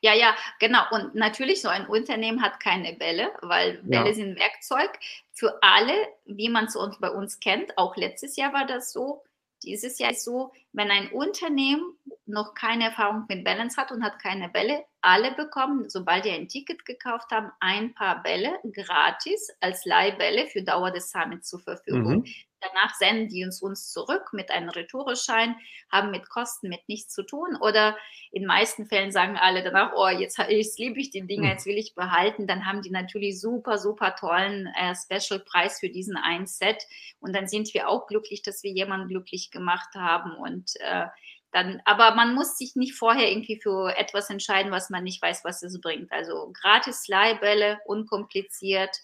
Ja, 0.00 0.12
ja, 0.12 0.36
genau. 0.58 0.82
Und 0.90 1.14
natürlich, 1.14 1.62
so 1.62 1.68
ein 1.68 1.86
Unternehmen 1.86 2.42
hat 2.42 2.60
keine 2.60 2.92
Bälle, 2.92 3.32
weil 3.40 3.78
Bälle 3.84 4.08
ja. 4.08 4.14
sind 4.14 4.38
Werkzeug 4.38 4.90
für 5.32 5.58
alle, 5.62 5.94
wie 6.26 6.50
man 6.50 6.66
es 6.66 6.76
bei 7.00 7.10
uns 7.10 7.40
kennt. 7.40 7.78
Auch 7.78 7.96
letztes 7.96 8.36
Jahr 8.36 8.52
war 8.52 8.66
das 8.66 8.92
so. 8.92 9.22
Dieses 9.62 9.98
Jahr 9.98 10.10
ist 10.10 10.24
so, 10.24 10.52
wenn 10.74 10.90
ein 10.90 11.10
Unternehmen 11.12 11.96
noch 12.26 12.54
keine 12.54 12.84
Erfahrung 12.84 13.24
mit 13.28 13.44
Balance 13.44 13.80
hat 13.80 13.92
und 13.92 14.02
hat 14.02 14.18
keine 14.18 14.48
Bälle, 14.48 14.84
alle 15.00 15.32
bekommen, 15.32 15.88
sobald 15.88 16.24
die 16.24 16.30
ein 16.30 16.48
Ticket 16.48 16.84
gekauft 16.84 17.30
haben, 17.30 17.50
ein 17.60 17.94
paar 17.94 18.22
Bälle 18.22 18.58
gratis 18.72 19.50
als 19.60 19.84
Leihbälle 19.84 20.46
für 20.46 20.62
Dauer 20.62 20.90
des 20.90 21.10
Summits 21.10 21.48
zur 21.48 21.60
Verfügung. 21.60 22.18
Mhm. 22.18 22.24
Danach 22.72 22.94
senden 22.94 23.28
die 23.28 23.44
uns, 23.44 23.60
uns 23.60 23.90
zurück 23.90 24.30
mit 24.32 24.50
einem 24.50 24.70
Retoureschein, 24.70 25.56
haben 25.92 26.10
mit 26.10 26.28
Kosten 26.28 26.68
mit 26.68 26.88
nichts 26.88 27.12
zu 27.14 27.22
tun. 27.22 27.56
Oder 27.60 27.96
in 28.32 28.46
meisten 28.46 28.86
Fällen 28.86 29.12
sagen 29.12 29.36
alle 29.36 29.62
danach, 29.62 29.92
oh, 29.94 30.08
jetzt, 30.08 30.38
jetzt 30.48 30.78
liebe 30.78 30.98
ich 30.98 31.10
die 31.10 31.26
Dinger, 31.26 31.48
hm. 31.48 31.52
jetzt 31.52 31.66
will 31.66 31.76
ich 31.76 31.94
behalten. 31.94 32.46
Dann 32.46 32.64
haben 32.64 32.82
die 32.82 32.90
natürlich 32.90 33.40
super, 33.40 33.78
super 33.78 34.16
tollen 34.16 34.66
äh, 34.78 34.94
Special-Preis 34.94 35.80
für 35.80 35.90
diesen 35.90 36.16
ein 36.16 36.46
Set. 36.46 36.86
Und 37.20 37.34
dann 37.36 37.46
sind 37.48 37.74
wir 37.74 37.88
auch 37.88 38.06
glücklich, 38.06 38.42
dass 38.42 38.62
wir 38.62 38.70
jemanden 38.70 39.08
glücklich 39.08 39.50
gemacht 39.50 39.94
haben. 39.94 40.34
Und 40.36 40.63
äh, 40.80 41.06
dann, 41.52 41.80
aber 41.84 42.16
man 42.16 42.34
muss 42.34 42.58
sich 42.58 42.74
nicht 42.74 42.94
vorher 42.94 43.30
irgendwie 43.30 43.60
für 43.60 43.96
etwas 43.96 44.28
entscheiden, 44.28 44.72
was 44.72 44.90
man 44.90 45.04
nicht 45.04 45.22
weiß, 45.22 45.44
was 45.44 45.62
es 45.62 45.80
bringt. 45.80 46.10
Also 46.10 46.52
gratis 46.52 47.06
Leihbälle, 47.06 47.78
unkompliziert 47.86 48.96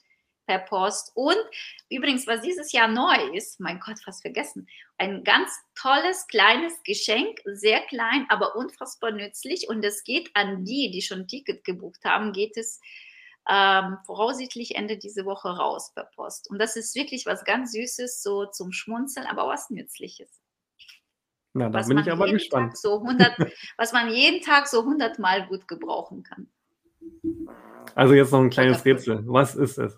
per 0.47 0.59
Post. 0.59 1.13
Und 1.15 1.39
übrigens, 1.89 2.27
was 2.27 2.41
dieses 2.41 2.73
Jahr 2.73 2.89
neu 2.89 3.37
ist, 3.37 3.61
mein 3.61 3.79
Gott, 3.79 4.01
fast 4.01 4.23
vergessen, 4.23 4.69
ein 4.99 5.23
ganz 5.23 5.53
tolles, 5.81 6.27
kleines 6.27 6.73
Geschenk, 6.83 7.39
sehr 7.45 7.83
klein, 7.83 8.27
aber 8.29 8.57
unfassbar 8.57 9.13
nützlich. 9.13 9.69
Und 9.69 9.85
es 9.85 10.03
geht 10.03 10.31
an 10.35 10.65
die, 10.65 10.91
die 10.91 11.03
schon 11.03 11.29
Ticket 11.29 11.63
gebucht 11.63 12.05
haben, 12.05 12.33
geht 12.33 12.57
es 12.57 12.81
ähm, 13.49 13.99
voraussichtlich 14.05 14.75
Ende 14.75 14.99
diese 14.99 15.25
Woche 15.25 15.51
raus 15.51 15.93
per 15.95 16.05
Post. 16.05 16.51
Und 16.51 16.59
das 16.59 16.75
ist 16.75 16.97
wirklich 16.97 17.27
was 17.27 17.45
ganz 17.45 17.71
Süßes, 17.71 18.21
so 18.21 18.47
zum 18.47 18.73
Schmunzeln, 18.73 19.27
aber 19.27 19.47
was 19.47 19.71
Nützliches. 19.71 20.40
Na, 21.53 21.69
da 21.69 21.83
bin 21.83 21.99
ich 21.99 22.11
aber 22.11 22.31
gespannt. 22.31 22.77
So 22.77 23.01
100, 23.01 23.37
was 23.77 23.93
man 23.93 24.11
jeden 24.11 24.41
Tag 24.41 24.69
so 24.69 24.81
100 24.81 25.19
Mal 25.19 25.47
gut 25.47 25.67
gebrauchen 25.67 26.23
kann. 26.23 26.49
Also 27.95 28.15
jetzt 28.15 28.33
noch 28.33 28.41
ein 28.41 28.51
kleines 28.51 28.85
Rätsel. 28.85 29.23
Was 29.27 29.57
ist 29.57 29.79
es? 29.79 29.97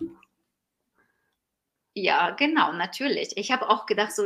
Ja, 1.95 2.31
genau, 2.31 2.73
natürlich. 2.73 3.37
Ich 3.37 3.53
habe 3.53 3.69
auch 3.69 3.85
gedacht, 3.85 4.13
so, 4.13 4.25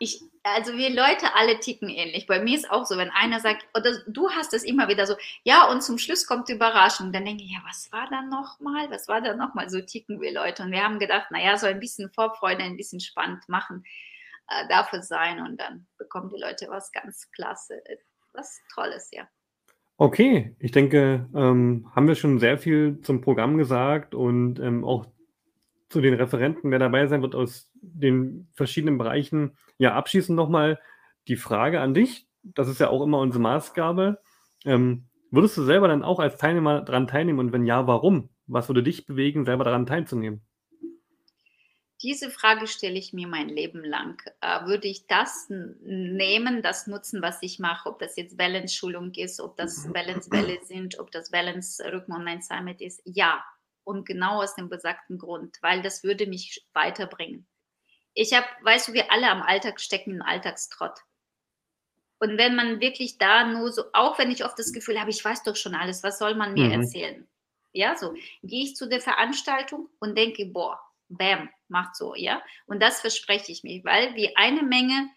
ich, 0.00 0.20
also 0.42 0.76
wir 0.76 0.90
Leute 0.90 1.32
alle 1.36 1.60
ticken 1.60 1.88
ähnlich. 1.88 2.26
Bei 2.26 2.40
mir 2.40 2.56
ist 2.56 2.68
auch 2.68 2.86
so, 2.86 2.96
wenn 2.96 3.10
einer 3.10 3.38
sagt, 3.38 3.64
oder 3.78 3.92
du 4.08 4.30
hast 4.30 4.52
es 4.52 4.64
immer 4.64 4.88
wieder 4.88 5.06
so, 5.06 5.14
ja, 5.44 5.70
und 5.70 5.80
zum 5.82 5.98
Schluss 5.98 6.26
kommt 6.26 6.48
die 6.48 6.54
Überraschung, 6.54 7.12
dann 7.12 7.24
denke 7.24 7.44
ich, 7.44 7.52
ja, 7.52 7.60
was 7.64 7.92
war 7.92 8.08
da 8.10 8.22
nochmal? 8.22 8.90
Was 8.90 9.06
war 9.06 9.20
da 9.20 9.36
nochmal? 9.36 9.70
So 9.70 9.80
ticken 9.80 10.20
wir 10.20 10.32
Leute. 10.32 10.64
Und 10.64 10.72
wir 10.72 10.82
haben 10.82 10.98
gedacht, 10.98 11.30
naja, 11.30 11.56
so 11.56 11.66
ein 11.66 11.78
bisschen 11.78 12.10
Vorfreude, 12.10 12.64
ein 12.64 12.76
bisschen 12.76 12.98
spannend 12.98 13.48
machen, 13.48 13.84
äh, 14.48 14.68
dafür 14.68 15.02
sein. 15.02 15.40
Und 15.40 15.60
dann 15.60 15.86
bekommen 15.98 16.30
die 16.30 16.40
Leute 16.40 16.66
was 16.68 16.92
ganz 16.92 17.30
klasse, 17.32 17.82
was 18.32 18.60
Tolles, 18.74 19.10
ja. 19.12 19.28
Okay, 19.96 20.56
ich 20.58 20.72
denke, 20.72 21.28
ähm, 21.34 21.88
haben 21.94 22.08
wir 22.08 22.16
schon 22.16 22.40
sehr 22.40 22.58
viel 22.58 23.00
zum 23.02 23.20
Programm 23.20 23.56
gesagt 23.56 24.14
und 24.14 24.58
ähm, 24.58 24.84
auch 24.84 25.06
zu 25.88 26.00
den 26.00 26.14
Referenten, 26.14 26.72
wer 26.72 26.80
dabei 26.80 27.06
sein 27.06 27.22
wird 27.22 27.36
aus 27.36 27.70
den 27.80 28.48
verschiedenen 28.54 28.98
Bereichen. 28.98 29.56
Ja, 29.78 29.94
abschließend 29.94 30.34
nochmal 30.34 30.80
die 31.28 31.36
Frage 31.36 31.80
an 31.80 31.94
dich. 31.94 32.26
Das 32.42 32.68
ist 32.68 32.80
ja 32.80 32.90
auch 32.90 33.02
immer 33.02 33.20
unsere 33.20 33.40
Maßgabe. 33.40 34.20
Ähm, 34.64 35.04
würdest 35.30 35.56
du 35.56 35.62
selber 35.62 35.86
dann 35.86 36.02
auch 36.02 36.18
als 36.18 36.36
Teilnehmer 36.36 36.80
daran 36.82 37.06
teilnehmen 37.06 37.38
und 37.38 37.52
wenn 37.52 37.64
ja, 37.64 37.86
warum? 37.86 38.30
Was 38.46 38.68
würde 38.68 38.82
dich 38.82 39.06
bewegen, 39.06 39.44
selber 39.44 39.62
daran 39.62 39.86
teilzunehmen? 39.86 40.44
Diese 42.04 42.30
Frage 42.30 42.66
stelle 42.66 42.98
ich 42.98 43.14
mir 43.14 43.26
mein 43.26 43.48
Leben 43.48 43.82
lang. 43.82 44.22
Äh, 44.42 44.66
würde 44.66 44.88
ich 44.88 45.06
das 45.06 45.46
nehmen, 45.48 46.60
das 46.60 46.86
nutzen, 46.86 47.22
was 47.22 47.38
ich 47.40 47.58
mache, 47.58 47.88
ob 47.88 47.98
das 47.98 48.16
jetzt 48.16 48.36
Balance-Schulung 48.36 49.12
ist, 49.14 49.40
ob 49.40 49.56
das 49.56 49.90
Balance-Bälle 49.90 50.58
sind, 50.64 50.98
ob 50.98 51.10
das 51.12 51.30
Balance-Rücken 51.30 52.12
Online 52.12 52.42
Summit 52.42 52.82
ist? 52.82 53.00
Ja, 53.06 53.42
und 53.84 54.04
genau 54.04 54.42
aus 54.42 54.54
dem 54.54 54.68
besagten 54.68 55.16
Grund, 55.16 55.56
weil 55.62 55.80
das 55.80 56.04
würde 56.04 56.26
mich 56.26 56.66
weiterbringen. 56.74 57.46
Ich 58.12 58.34
habe, 58.34 58.46
weißt 58.60 58.88
du, 58.88 58.92
wir 58.92 59.10
alle 59.10 59.30
am 59.30 59.40
Alltag 59.40 59.80
stecken 59.80 60.10
im 60.10 60.22
Alltagstrott. 60.22 60.98
Und 62.18 62.36
wenn 62.36 62.54
man 62.54 62.80
wirklich 62.80 63.16
da 63.16 63.46
nur 63.46 63.72
so, 63.72 63.84
auch 63.94 64.18
wenn 64.18 64.30
ich 64.30 64.44
oft 64.44 64.58
das 64.58 64.74
Gefühl 64.74 65.00
habe, 65.00 65.08
ich 65.08 65.24
weiß 65.24 65.42
doch 65.42 65.56
schon 65.56 65.74
alles, 65.74 66.02
was 66.02 66.18
soll 66.18 66.34
man 66.34 66.52
mir 66.52 66.66
mhm. 66.66 66.82
erzählen? 66.82 67.26
Ja, 67.72 67.96
so 67.96 68.12
gehe 68.42 68.64
ich 68.64 68.76
zu 68.76 68.86
der 68.86 69.00
Veranstaltung 69.00 69.88
und 70.00 70.18
denke, 70.18 70.44
boah, 70.44 70.78
bam, 71.08 71.48
macht 71.74 71.96
so, 71.96 72.14
ja. 72.14 72.40
Und 72.66 72.80
das 72.80 73.00
verspreche 73.00 73.52
ich 73.52 73.64
mir, 73.64 73.84
weil 73.84 74.14
wir 74.14 74.32
eine 74.36 74.62
Menge 74.62 75.10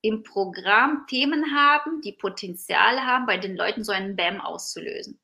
im 0.00 0.22
Programm 0.22 1.06
Themen 1.06 1.54
haben, 1.54 2.00
die 2.00 2.12
Potenzial 2.12 3.04
haben, 3.04 3.26
bei 3.26 3.36
den 3.36 3.56
Leuten 3.56 3.84
so 3.84 3.92
einen 3.92 4.16
Bam 4.16 4.40
auszulösen. 4.40 5.20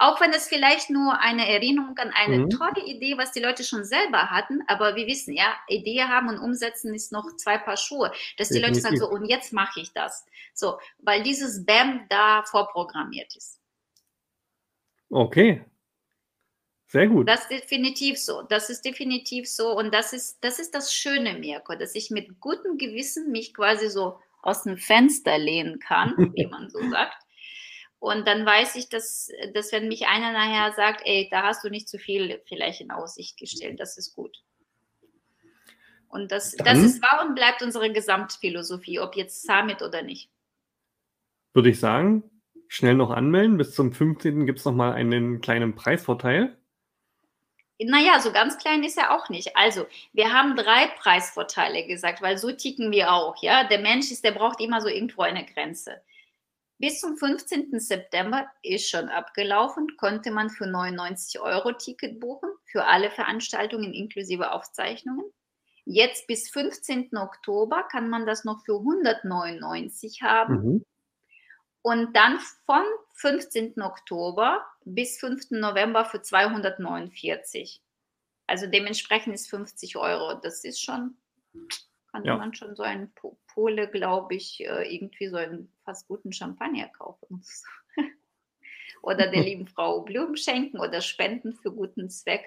Auch 0.00 0.20
wenn 0.20 0.32
es 0.32 0.48
vielleicht 0.48 0.90
nur 0.90 1.18
eine 1.20 1.48
Erinnerung 1.48 1.98
an 1.98 2.12
eine 2.14 2.38
mhm. 2.38 2.50
tolle 2.50 2.84
Idee, 2.86 3.18
was 3.18 3.32
die 3.32 3.40
Leute 3.40 3.64
schon 3.64 3.84
selber 3.84 4.30
hatten, 4.30 4.62
aber 4.68 4.94
wir 4.94 5.06
wissen 5.06 5.34
ja, 5.34 5.56
Idee 5.66 6.02
haben 6.02 6.28
und 6.28 6.38
umsetzen 6.38 6.94
ist 6.94 7.10
noch 7.10 7.34
zwei 7.36 7.58
Paar 7.58 7.76
Schuhe, 7.76 8.12
dass 8.36 8.48
die 8.48 8.60
Definitiv. 8.60 8.84
Leute 8.84 8.96
sagen 8.96 8.96
so, 8.96 9.10
und 9.10 9.24
jetzt 9.24 9.52
mache 9.52 9.80
ich 9.80 9.92
das. 9.92 10.24
So, 10.54 10.78
weil 10.98 11.22
dieses 11.24 11.66
BAM 11.66 12.06
da 12.08 12.44
vorprogrammiert 12.44 13.34
ist. 13.34 13.60
Okay. 15.10 15.64
Sehr 16.88 17.06
gut. 17.06 17.28
Das 17.28 17.42
ist 17.42 17.50
definitiv 17.50 18.18
so. 18.18 18.42
Das 18.42 18.70
ist 18.70 18.84
definitiv 18.84 19.48
so. 19.48 19.76
Und 19.76 19.94
das 19.94 20.12
ist, 20.12 20.38
das 20.42 20.58
ist 20.58 20.74
das 20.74 20.92
Schöne, 20.92 21.38
Mirko, 21.38 21.74
dass 21.74 21.94
ich 21.94 22.10
mit 22.10 22.40
gutem 22.40 22.78
Gewissen 22.78 23.30
mich 23.30 23.54
quasi 23.54 23.88
so 23.88 24.18
aus 24.42 24.64
dem 24.64 24.78
Fenster 24.78 25.38
lehnen 25.38 25.78
kann, 25.78 26.14
wie 26.34 26.46
man 26.46 26.70
so 26.70 26.78
sagt 26.90 27.16
und 28.00 28.26
dann 28.28 28.46
weiß 28.46 28.76
ich, 28.76 28.88
dass, 28.88 29.30
dass 29.54 29.72
wenn 29.72 29.88
mich 29.88 30.06
einer 30.06 30.32
nachher 30.32 30.72
sagt, 30.72 31.02
ey, 31.04 31.28
da 31.30 31.42
hast 31.42 31.64
du 31.64 31.68
nicht 31.68 31.88
zu 31.88 31.98
viel 31.98 32.40
vielleicht 32.46 32.80
in 32.80 32.90
Aussicht 32.90 33.38
gestellt, 33.38 33.80
das 33.80 33.98
ist 33.98 34.14
gut. 34.14 34.44
Und 36.08 36.32
das, 36.32 36.52
das 36.52 36.78
ist 36.78 37.02
wahr 37.02 37.26
und 37.26 37.34
bleibt 37.34 37.62
unsere 37.62 37.92
Gesamtphilosophie, 37.92 39.00
ob 39.00 39.14
jetzt 39.14 39.42
Summit 39.42 39.82
oder 39.82 40.02
nicht. 40.02 40.30
Würde 41.52 41.70
ich 41.70 41.80
sagen, 41.80 42.22
schnell 42.68 42.94
noch 42.94 43.10
anmelden. 43.10 43.58
Bis 43.58 43.74
zum 43.74 43.92
15. 43.92 44.46
gibt 44.46 44.60
es 44.60 44.64
nochmal 44.64 44.94
einen 44.94 45.40
kleinen 45.42 45.74
Preisvorteil. 45.74 46.56
Naja, 47.80 48.20
so 48.20 48.32
ganz 48.32 48.58
klein 48.58 48.82
ist 48.82 48.98
er 48.98 49.14
auch 49.14 49.28
nicht. 49.28 49.56
Also, 49.56 49.86
wir 50.12 50.32
haben 50.32 50.56
drei 50.56 50.88
Preisvorteile 50.98 51.86
gesagt, 51.86 52.20
weil 52.22 52.36
so 52.36 52.50
ticken 52.50 52.90
wir 52.90 53.12
auch. 53.12 53.40
Ja, 53.42 53.64
der 53.64 53.78
Mensch 53.78 54.10
ist, 54.10 54.24
der 54.24 54.32
braucht 54.32 54.60
immer 54.60 54.80
so 54.80 54.88
irgendwo 54.88 55.22
eine 55.22 55.44
Grenze. 55.44 56.02
Bis 56.78 57.00
zum 57.00 57.16
15. 57.16 57.78
September 57.80 58.46
ist 58.62 58.88
schon 58.88 59.08
abgelaufen, 59.08 59.96
konnte 59.96 60.30
man 60.30 60.48
für 60.48 60.66
99 60.66 61.40
Euro 61.40 61.72
Ticket 61.72 62.20
buchen, 62.20 62.50
für 62.64 62.84
alle 62.84 63.10
Veranstaltungen 63.10 63.92
inklusive 63.92 64.52
Aufzeichnungen. 64.52 65.24
Jetzt 65.84 66.26
bis 66.26 66.50
15. 66.50 67.16
Oktober 67.16 67.82
kann 67.90 68.08
man 68.10 68.26
das 68.26 68.44
noch 68.44 68.64
für 68.64 68.78
199 68.78 70.22
haben. 70.22 70.54
Mhm. 70.54 70.84
Und 71.82 72.14
dann 72.14 72.38
von 72.66 72.84
15. 73.14 73.80
Oktober 73.82 74.64
bis 74.94 75.18
5. 75.18 75.50
November 75.50 76.04
für 76.04 76.22
249. 76.22 77.80
Also 78.46 78.66
dementsprechend 78.66 79.34
ist 79.34 79.50
50 79.50 79.96
Euro. 79.96 80.34
Das 80.34 80.64
ist 80.64 80.82
schon 80.82 81.16
kann 82.12 82.24
ja. 82.24 82.36
man 82.36 82.54
schon 82.54 82.74
so 82.74 82.82
einen 82.82 83.12
Pole, 83.46 83.88
glaube 83.88 84.34
ich, 84.34 84.60
äh, 84.60 84.94
irgendwie 84.94 85.28
so 85.28 85.36
einen 85.36 85.72
fast 85.84 86.08
guten 86.08 86.32
Champagner 86.32 86.88
kaufen. 86.88 87.44
oder 89.02 89.30
der 89.30 89.42
lieben 89.44 89.66
Frau 89.66 90.02
Blumen 90.02 90.36
schenken 90.36 90.78
oder 90.78 91.00
spenden 91.00 91.54
für 91.54 91.70
guten 91.70 92.10
Zweck. 92.10 92.44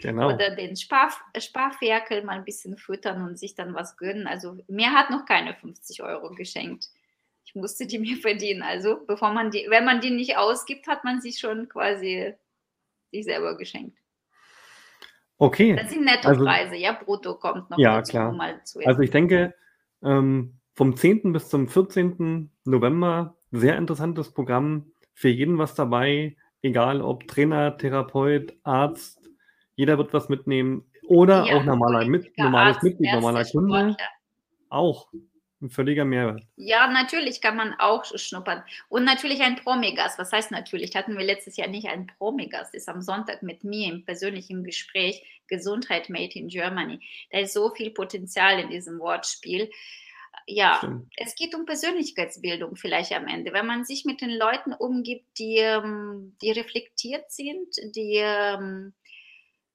Genau. 0.00 0.32
Oder 0.32 0.54
den 0.54 0.76
Spar 0.76 1.12
Sparferkel 1.36 2.22
mal 2.22 2.36
ein 2.36 2.44
bisschen 2.44 2.76
füttern 2.76 3.22
und 3.22 3.38
sich 3.38 3.54
dann 3.54 3.74
was 3.74 3.96
gönnen. 3.96 4.28
Also 4.28 4.56
mir 4.68 4.92
hat 4.92 5.10
noch 5.10 5.26
keine 5.26 5.54
50 5.54 6.02
Euro 6.02 6.30
geschenkt. 6.34 6.88
Ich 7.48 7.54
musste 7.54 7.86
die 7.86 7.98
mir 7.98 8.16
verdienen. 8.16 8.62
Also 8.62 9.00
bevor 9.06 9.32
man 9.32 9.50
die, 9.50 9.66
wenn 9.68 9.84
man 9.84 10.00
die 10.00 10.10
nicht 10.10 10.36
ausgibt, 10.36 10.86
hat 10.86 11.04
man 11.04 11.20
sich 11.20 11.38
schon 11.38 11.68
quasi 11.68 12.34
sich 13.10 13.24
selber 13.24 13.56
geschenkt. 13.56 13.98
Okay. 15.38 15.76
Das 15.76 15.90
sind 15.90 16.04
Nettopreise, 16.04 16.72
also, 16.72 16.74
ja, 16.74 16.92
brutto 16.92 17.36
kommt 17.36 17.70
noch 17.70 17.78
ja, 17.78 17.98
dazu, 17.98 18.10
klar. 18.10 18.32
mal 18.32 18.62
zu 18.64 18.80
Also 18.84 19.00
ich 19.02 19.10
denke, 19.10 19.54
ähm, 20.02 20.58
vom 20.74 20.96
10. 20.96 21.32
bis 21.32 21.48
zum 21.48 21.68
14. 21.68 22.50
November 22.64 23.36
sehr 23.52 23.78
interessantes 23.78 24.32
Programm. 24.32 24.92
Für 25.14 25.28
jeden 25.28 25.56
was 25.58 25.74
dabei, 25.74 26.36
egal 26.60 27.00
ob 27.00 27.26
Trainer, 27.28 27.76
Therapeut, 27.78 28.56
Arzt, 28.62 29.28
jeder 29.74 29.96
wird 29.96 30.12
was 30.12 30.28
mitnehmen. 30.28 30.84
Oder 31.06 31.46
ja, 31.46 31.56
auch 31.56 31.64
normaler, 31.64 32.04
mit, 32.04 32.36
normales 32.36 32.76
Arzt, 32.76 32.84
Mitglied, 32.84 33.12
normaler 33.12 33.44
Kunde. 33.44 33.96
Auch 34.68 35.08
ein 35.60 35.70
völliger 35.70 36.04
Mehrwert. 36.04 36.44
Ja, 36.56 36.86
natürlich 36.88 37.40
kann 37.40 37.56
man 37.56 37.74
auch 37.78 38.04
schnuppern. 38.04 38.62
Und 38.88 39.04
natürlich 39.04 39.40
ein 39.40 39.56
Promigas. 39.56 40.18
Was 40.18 40.32
heißt 40.32 40.50
natürlich? 40.50 40.94
Hatten 40.94 41.18
wir 41.18 41.24
letztes 41.24 41.56
Jahr 41.56 41.68
nicht 41.68 41.88
ein 41.88 42.06
Promigas. 42.18 42.74
Ist 42.74 42.88
am 42.88 43.02
Sonntag 43.02 43.42
mit 43.42 43.64
mir 43.64 43.92
im 43.92 44.04
persönlichen 44.04 44.62
Gespräch 44.62 45.22
Gesundheit 45.48 46.10
Made 46.10 46.38
in 46.38 46.48
Germany. 46.48 47.00
Da 47.30 47.40
ist 47.40 47.54
so 47.54 47.70
viel 47.70 47.90
Potenzial 47.90 48.60
in 48.60 48.70
diesem 48.70 48.98
Wortspiel. 48.98 49.70
Ja, 50.46 50.76
Stimmt. 50.78 51.12
es 51.16 51.34
geht 51.34 51.54
um 51.54 51.66
Persönlichkeitsbildung 51.66 52.76
vielleicht 52.76 53.12
am 53.12 53.26
Ende. 53.26 53.52
Wenn 53.52 53.66
man 53.66 53.84
sich 53.84 54.04
mit 54.04 54.20
den 54.20 54.30
Leuten 54.30 54.72
umgibt, 54.72 55.38
die, 55.38 55.56
ähm, 55.56 56.36
die 56.40 56.52
reflektiert 56.52 57.30
sind, 57.30 57.68
die 57.94 58.16
ähm, 58.16 58.94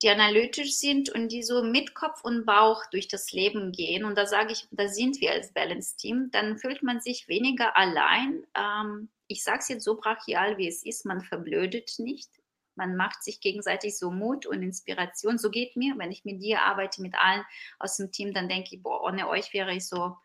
die 0.04 0.10
analytisch 0.10 0.74
sind 0.74 1.10
und 1.10 1.30
die 1.30 1.44
so 1.44 1.64
mit 1.64 1.96
Kopf 1.96 2.24
und 2.24 2.46
Bauch 2.46 2.86
durch 2.92 3.08
das 3.08 3.32
Leben 3.32 3.72
gehen. 3.72 4.04
Und 4.04 4.18
da 4.18 4.26
sage 4.26 4.52
ich, 4.52 4.68
da 4.72 4.88
sind 4.88 5.22
wir 5.22 5.32
als 5.32 5.54
Balance-Team, 5.54 6.30
dann 6.32 6.58
fühlt 6.58 6.84
man 6.84 7.00
sich 7.00 7.28
weniger 7.28 7.76
allein. 7.78 8.46
Ähm, 8.56 9.10
ich 9.28 9.44
sage 9.44 9.60
es 9.60 9.70
jetzt 9.70 9.86
so 9.86 9.96
brachial, 9.96 10.58
wie 10.58 10.68
es 10.68 10.86
ist, 10.86 11.06
man 11.06 11.22
verblödet 11.22 11.96
nicht. 11.98 12.30
Man 12.76 12.96
macht 12.96 13.24
sich 13.24 13.40
gegenseitig 13.40 13.98
so 13.98 14.12
Mut 14.12 14.46
und 14.46 14.62
Inspiration. 14.62 15.38
So 15.38 15.50
geht 15.50 15.76
mir, 15.76 15.98
wenn 15.98 16.12
ich 16.12 16.26
mit 16.26 16.42
dir 16.42 16.64
arbeite, 16.64 17.02
mit 17.02 17.16
allen 17.16 17.44
aus 17.80 17.98
dem 17.98 18.12
Team, 18.12 18.34
dann 18.34 18.50
denke 18.50 18.76
ich, 18.76 18.84
boah, 18.84 19.04
ohne 19.04 19.30
euch 19.30 19.54
wäre 19.54 19.74
ich 19.74 19.88
so, 19.88 20.18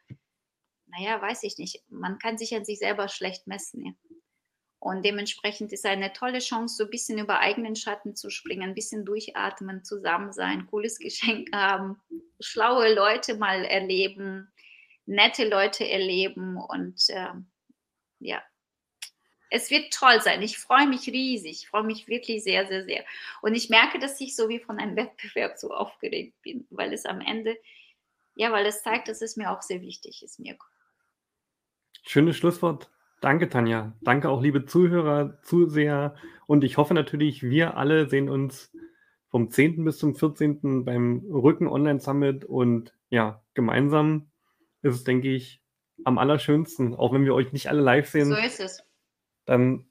naja, 0.86 1.20
weiß 1.20 1.42
ich 1.44 1.58
nicht. 1.58 1.84
Man 1.88 2.18
kann 2.18 2.38
sich 2.38 2.54
an 2.54 2.64
sich 2.64 2.78
selber 2.78 3.08
schlecht 3.08 3.46
messen. 3.46 3.84
Ja. 3.84 3.92
Und 4.80 5.04
dementsprechend 5.04 5.72
ist 5.72 5.84
eine 5.84 6.12
tolle 6.12 6.38
Chance, 6.38 6.76
so 6.76 6.84
ein 6.84 6.90
bisschen 6.90 7.18
über 7.18 7.40
eigenen 7.40 7.74
Schatten 7.74 8.14
zu 8.14 8.30
springen, 8.30 8.62
ein 8.62 8.74
bisschen 8.74 9.04
durchatmen, 9.04 9.84
zusammen 9.84 10.32
sein, 10.32 10.66
cooles 10.66 10.98
Geschenk 11.00 11.48
haben, 11.52 12.00
schlaue 12.40 12.94
Leute 12.94 13.36
mal 13.36 13.64
erleben, 13.64 14.52
nette 15.06 15.48
Leute 15.48 15.88
erleben 15.88 16.56
und 16.56 17.08
äh, 17.08 17.32
ja, 18.20 18.42
es 19.50 19.70
wird 19.70 19.92
toll 19.92 20.20
sein. 20.20 20.42
Ich 20.42 20.58
freue 20.58 20.86
mich 20.86 21.06
riesig. 21.08 21.62
Ich 21.62 21.68
freue 21.68 21.84
mich 21.84 22.06
wirklich 22.06 22.44
sehr, 22.44 22.66
sehr, 22.66 22.84
sehr. 22.84 23.04
Und 23.40 23.54
ich 23.54 23.70
merke, 23.70 23.98
dass 23.98 24.20
ich 24.20 24.36
so 24.36 24.48
wie 24.48 24.58
von 24.58 24.78
einem 24.78 24.96
Wettbewerb 24.96 25.58
so 25.58 25.72
aufgeregt 25.72 26.40
bin, 26.42 26.66
weil 26.70 26.92
es 26.92 27.06
am 27.06 27.20
Ende, 27.20 27.56
ja, 28.34 28.52
weil 28.52 28.66
es 28.66 28.82
zeigt, 28.82 29.08
dass 29.08 29.22
es 29.22 29.36
mir 29.36 29.50
auch 29.50 29.62
sehr 29.62 29.80
wichtig 29.80 30.22
ist, 30.22 30.38
Mirko. 30.38 30.66
Schönes 32.04 32.36
Schlusswort. 32.36 32.90
Danke, 33.20 33.48
Tanja. 33.48 33.96
Danke 34.00 34.28
auch, 34.28 34.40
liebe 34.40 34.64
Zuhörer, 34.64 35.40
Zuseher. 35.42 36.14
Und 36.46 36.62
ich 36.64 36.76
hoffe 36.76 36.94
natürlich, 36.94 37.42
wir 37.42 37.76
alle 37.76 38.08
sehen 38.08 38.28
uns 38.28 38.72
vom 39.28 39.50
10. 39.50 39.84
bis 39.84 39.98
zum 39.98 40.14
14. 40.14 40.84
beim 40.84 41.24
Rücken 41.30 41.66
Online 41.66 42.00
Summit. 42.00 42.44
Und 42.44 42.94
ja, 43.10 43.42
gemeinsam 43.54 44.30
ist 44.82 44.94
es, 44.94 45.04
denke 45.04 45.28
ich, 45.28 45.62
am 46.04 46.18
allerschönsten, 46.18 46.94
auch 46.94 47.12
wenn 47.12 47.24
wir 47.24 47.34
euch 47.34 47.52
nicht 47.52 47.68
alle 47.68 47.80
live 47.80 48.08
sehen. 48.08 48.26
So 48.26 48.36
ist 48.36 48.60
es. 48.60 48.84
Dann 49.46 49.86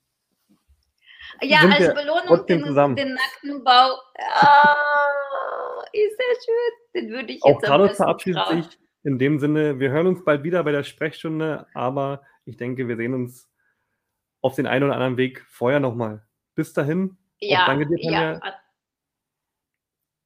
ja, 1.41 1.61
sind 1.61 1.73
als 1.73 1.81
wir 1.81 1.93
Belohnung 1.93 2.45
den, 2.45 2.63
zusammen. 2.63 2.95
den 2.95 3.13
nackten 3.13 3.63
Bau. 3.63 3.97
Ah, 4.15 5.83
ist 5.91 6.17
sehr 6.17 6.35
schön. 6.45 7.01
Den 7.01 7.09
würde 7.11 7.33
ich 7.33 7.43
Auch 7.43 7.49
jetzt 7.49 7.65
am 7.65 7.69
Carlos 7.69 7.97
verabschiedet 7.97 8.47
sich. 8.47 8.79
In 9.03 9.19
dem 9.19 9.39
Sinne, 9.39 9.79
wir 9.79 9.91
hören 9.91 10.07
uns 10.07 10.23
bald 10.23 10.43
wieder 10.43 10.63
bei 10.63 10.71
der 10.71 10.83
Sprechstunde, 10.83 11.67
aber 11.73 12.21
ich 12.47 12.57
denke, 12.57 12.87
wir 12.87 12.95
sehen 12.95 13.13
uns 13.13 13.49
auf 14.41 14.55
den 14.55 14.67
einen 14.67 14.85
oder 14.85 14.93
anderen 14.93 15.17
Weg 15.17 15.45
vorher 15.49 15.79
nochmal. 15.79 16.25
Bis 16.55 16.73
dahin. 16.73 17.17
Ja, 17.39 17.65
danke 17.65 17.87
dir, 17.87 17.97
ja. 17.99 18.39
Tanja. 18.39 18.59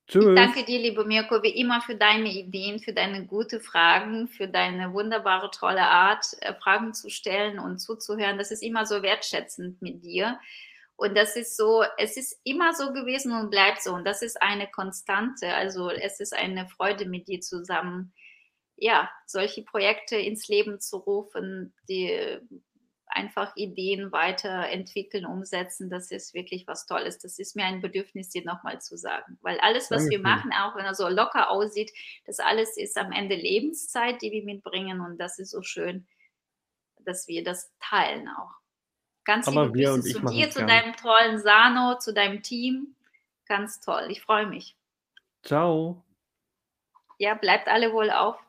Ich 0.06 0.14
Tschüss. 0.14 0.36
danke 0.36 0.66
dir, 0.66 0.80
liebe 0.80 1.06
Mirko, 1.06 1.42
wie 1.42 1.58
immer 1.58 1.82
für 1.82 1.96
deine 1.96 2.30
Ideen, 2.30 2.80
für 2.80 2.92
deine 2.92 3.26
gute 3.26 3.62
Fragen, 3.62 4.28
für 4.28 4.48
deine 4.48 4.94
wunderbare, 4.94 5.50
tolle 5.52 5.84
Art, 5.84 6.26
äh, 6.42 6.54
Fragen 6.54 6.94
zu 6.94 7.10
stellen 7.10 7.60
und 7.60 7.80
zuzuhören. 7.80 8.38
Das 8.38 8.52
ist 8.52 8.62
immer 8.62 8.86
so 8.86 9.02
wertschätzend 9.02 9.82
mit 9.82 10.04
dir. 10.04 10.38
Und 10.98 11.18
das 11.18 11.36
ist 11.36 11.56
so, 11.56 11.84
es 11.98 12.18
ist 12.18 12.40
immer 12.44 12.74
so 12.74 12.94
gewesen 12.94 13.32
und 13.32 13.50
bleibt 13.50 13.82
so. 13.82 13.94
Und 13.94 14.06
das 14.06 14.22
ist 14.22 14.42
eine 14.42 14.70
Konstante. 14.70 15.54
Also 15.54 15.90
es 15.90 16.20
ist 16.20 16.34
eine 16.34 16.68
Freude 16.68 17.06
mit 17.06 17.28
dir 17.28 17.40
zusammen, 17.40 18.14
ja, 18.82 19.12
solche 19.28 19.62
Projekte 19.62 20.17
ins 20.17 20.48
Leben 20.48 20.80
zu 20.80 20.98
rufen, 20.98 21.72
die 21.88 22.39
einfach 23.06 23.56
Ideen 23.56 24.12
weiterentwickeln, 24.12 25.26
umsetzen, 25.26 25.89
das 25.89 26.10
ist 26.10 26.34
wirklich 26.34 26.65
was 26.65 26.88
Tolles. 26.88 27.20
Das 27.20 27.38
ist 27.38 27.56
mir 27.56 27.65
ein 27.65 27.82
Bedürfnis, 27.82 28.30
dir 28.30 28.44
nochmal 28.44 28.82
zu 28.82 28.98
sagen. 28.98 29.38
Weil 29.41 29.60
alles, 29.60 29.91
was 29.91 30.10
wir 30.10 30.22
Dankeschön. 30.22 30.50
machen, 30.50 30.52
auch 30.54 30.76
wenn 30.76 30.86
er 30.86 30.96
so 30.96 31.08
locker 31.10 31.52
aussieht, 31.52 31.91
das 32.26 32.39
alles 32.39 32.76
ist 32.76 32.98
am 32.98 33.12
Ende 33.12 33.36
Lebenszeit, 33.36 34.20
die 34.22 34.32
wir 34.32 34.44
mitbringen. 34.44 35.00
Und 35.02 35.20
das 35.20 35.38
ist 35.38 35.52
so 35.52 35.62
schön, 35.62 36.08
dass 37.02 37.28
wir 37.28 37.44
das 37.44 37.72
teilen 37.80 38.30
auch. 38.30 38.54
Ganz 39.26 39.48
Aber 39.48 39.65
liebe 39.65 39.78
wir 39.78 39.89
Grüße 39.91 40.13
zu 40.13 40.26
dir, 40.26 40.50
zu 40.50 40.65
deinem 40.65 40.96
tollen 40.96 41.39
Sano, 41.39 42.00
zu 42.00 42.13
deinem 42.13 42.41
Team. 42.41 42.96
Ganz 43.46 43.80
toll. 43.80 44.08
Ich 44.10 44.22
freue 44.22 44.48
mich. 44.48 44.76
Ciao. 45.44 46.04
Ja, 47.20 47.36
bleibt 47.36 47.67
alle 47.67 47.94
wohl 47.94 48.10
auf. 48.10 48.39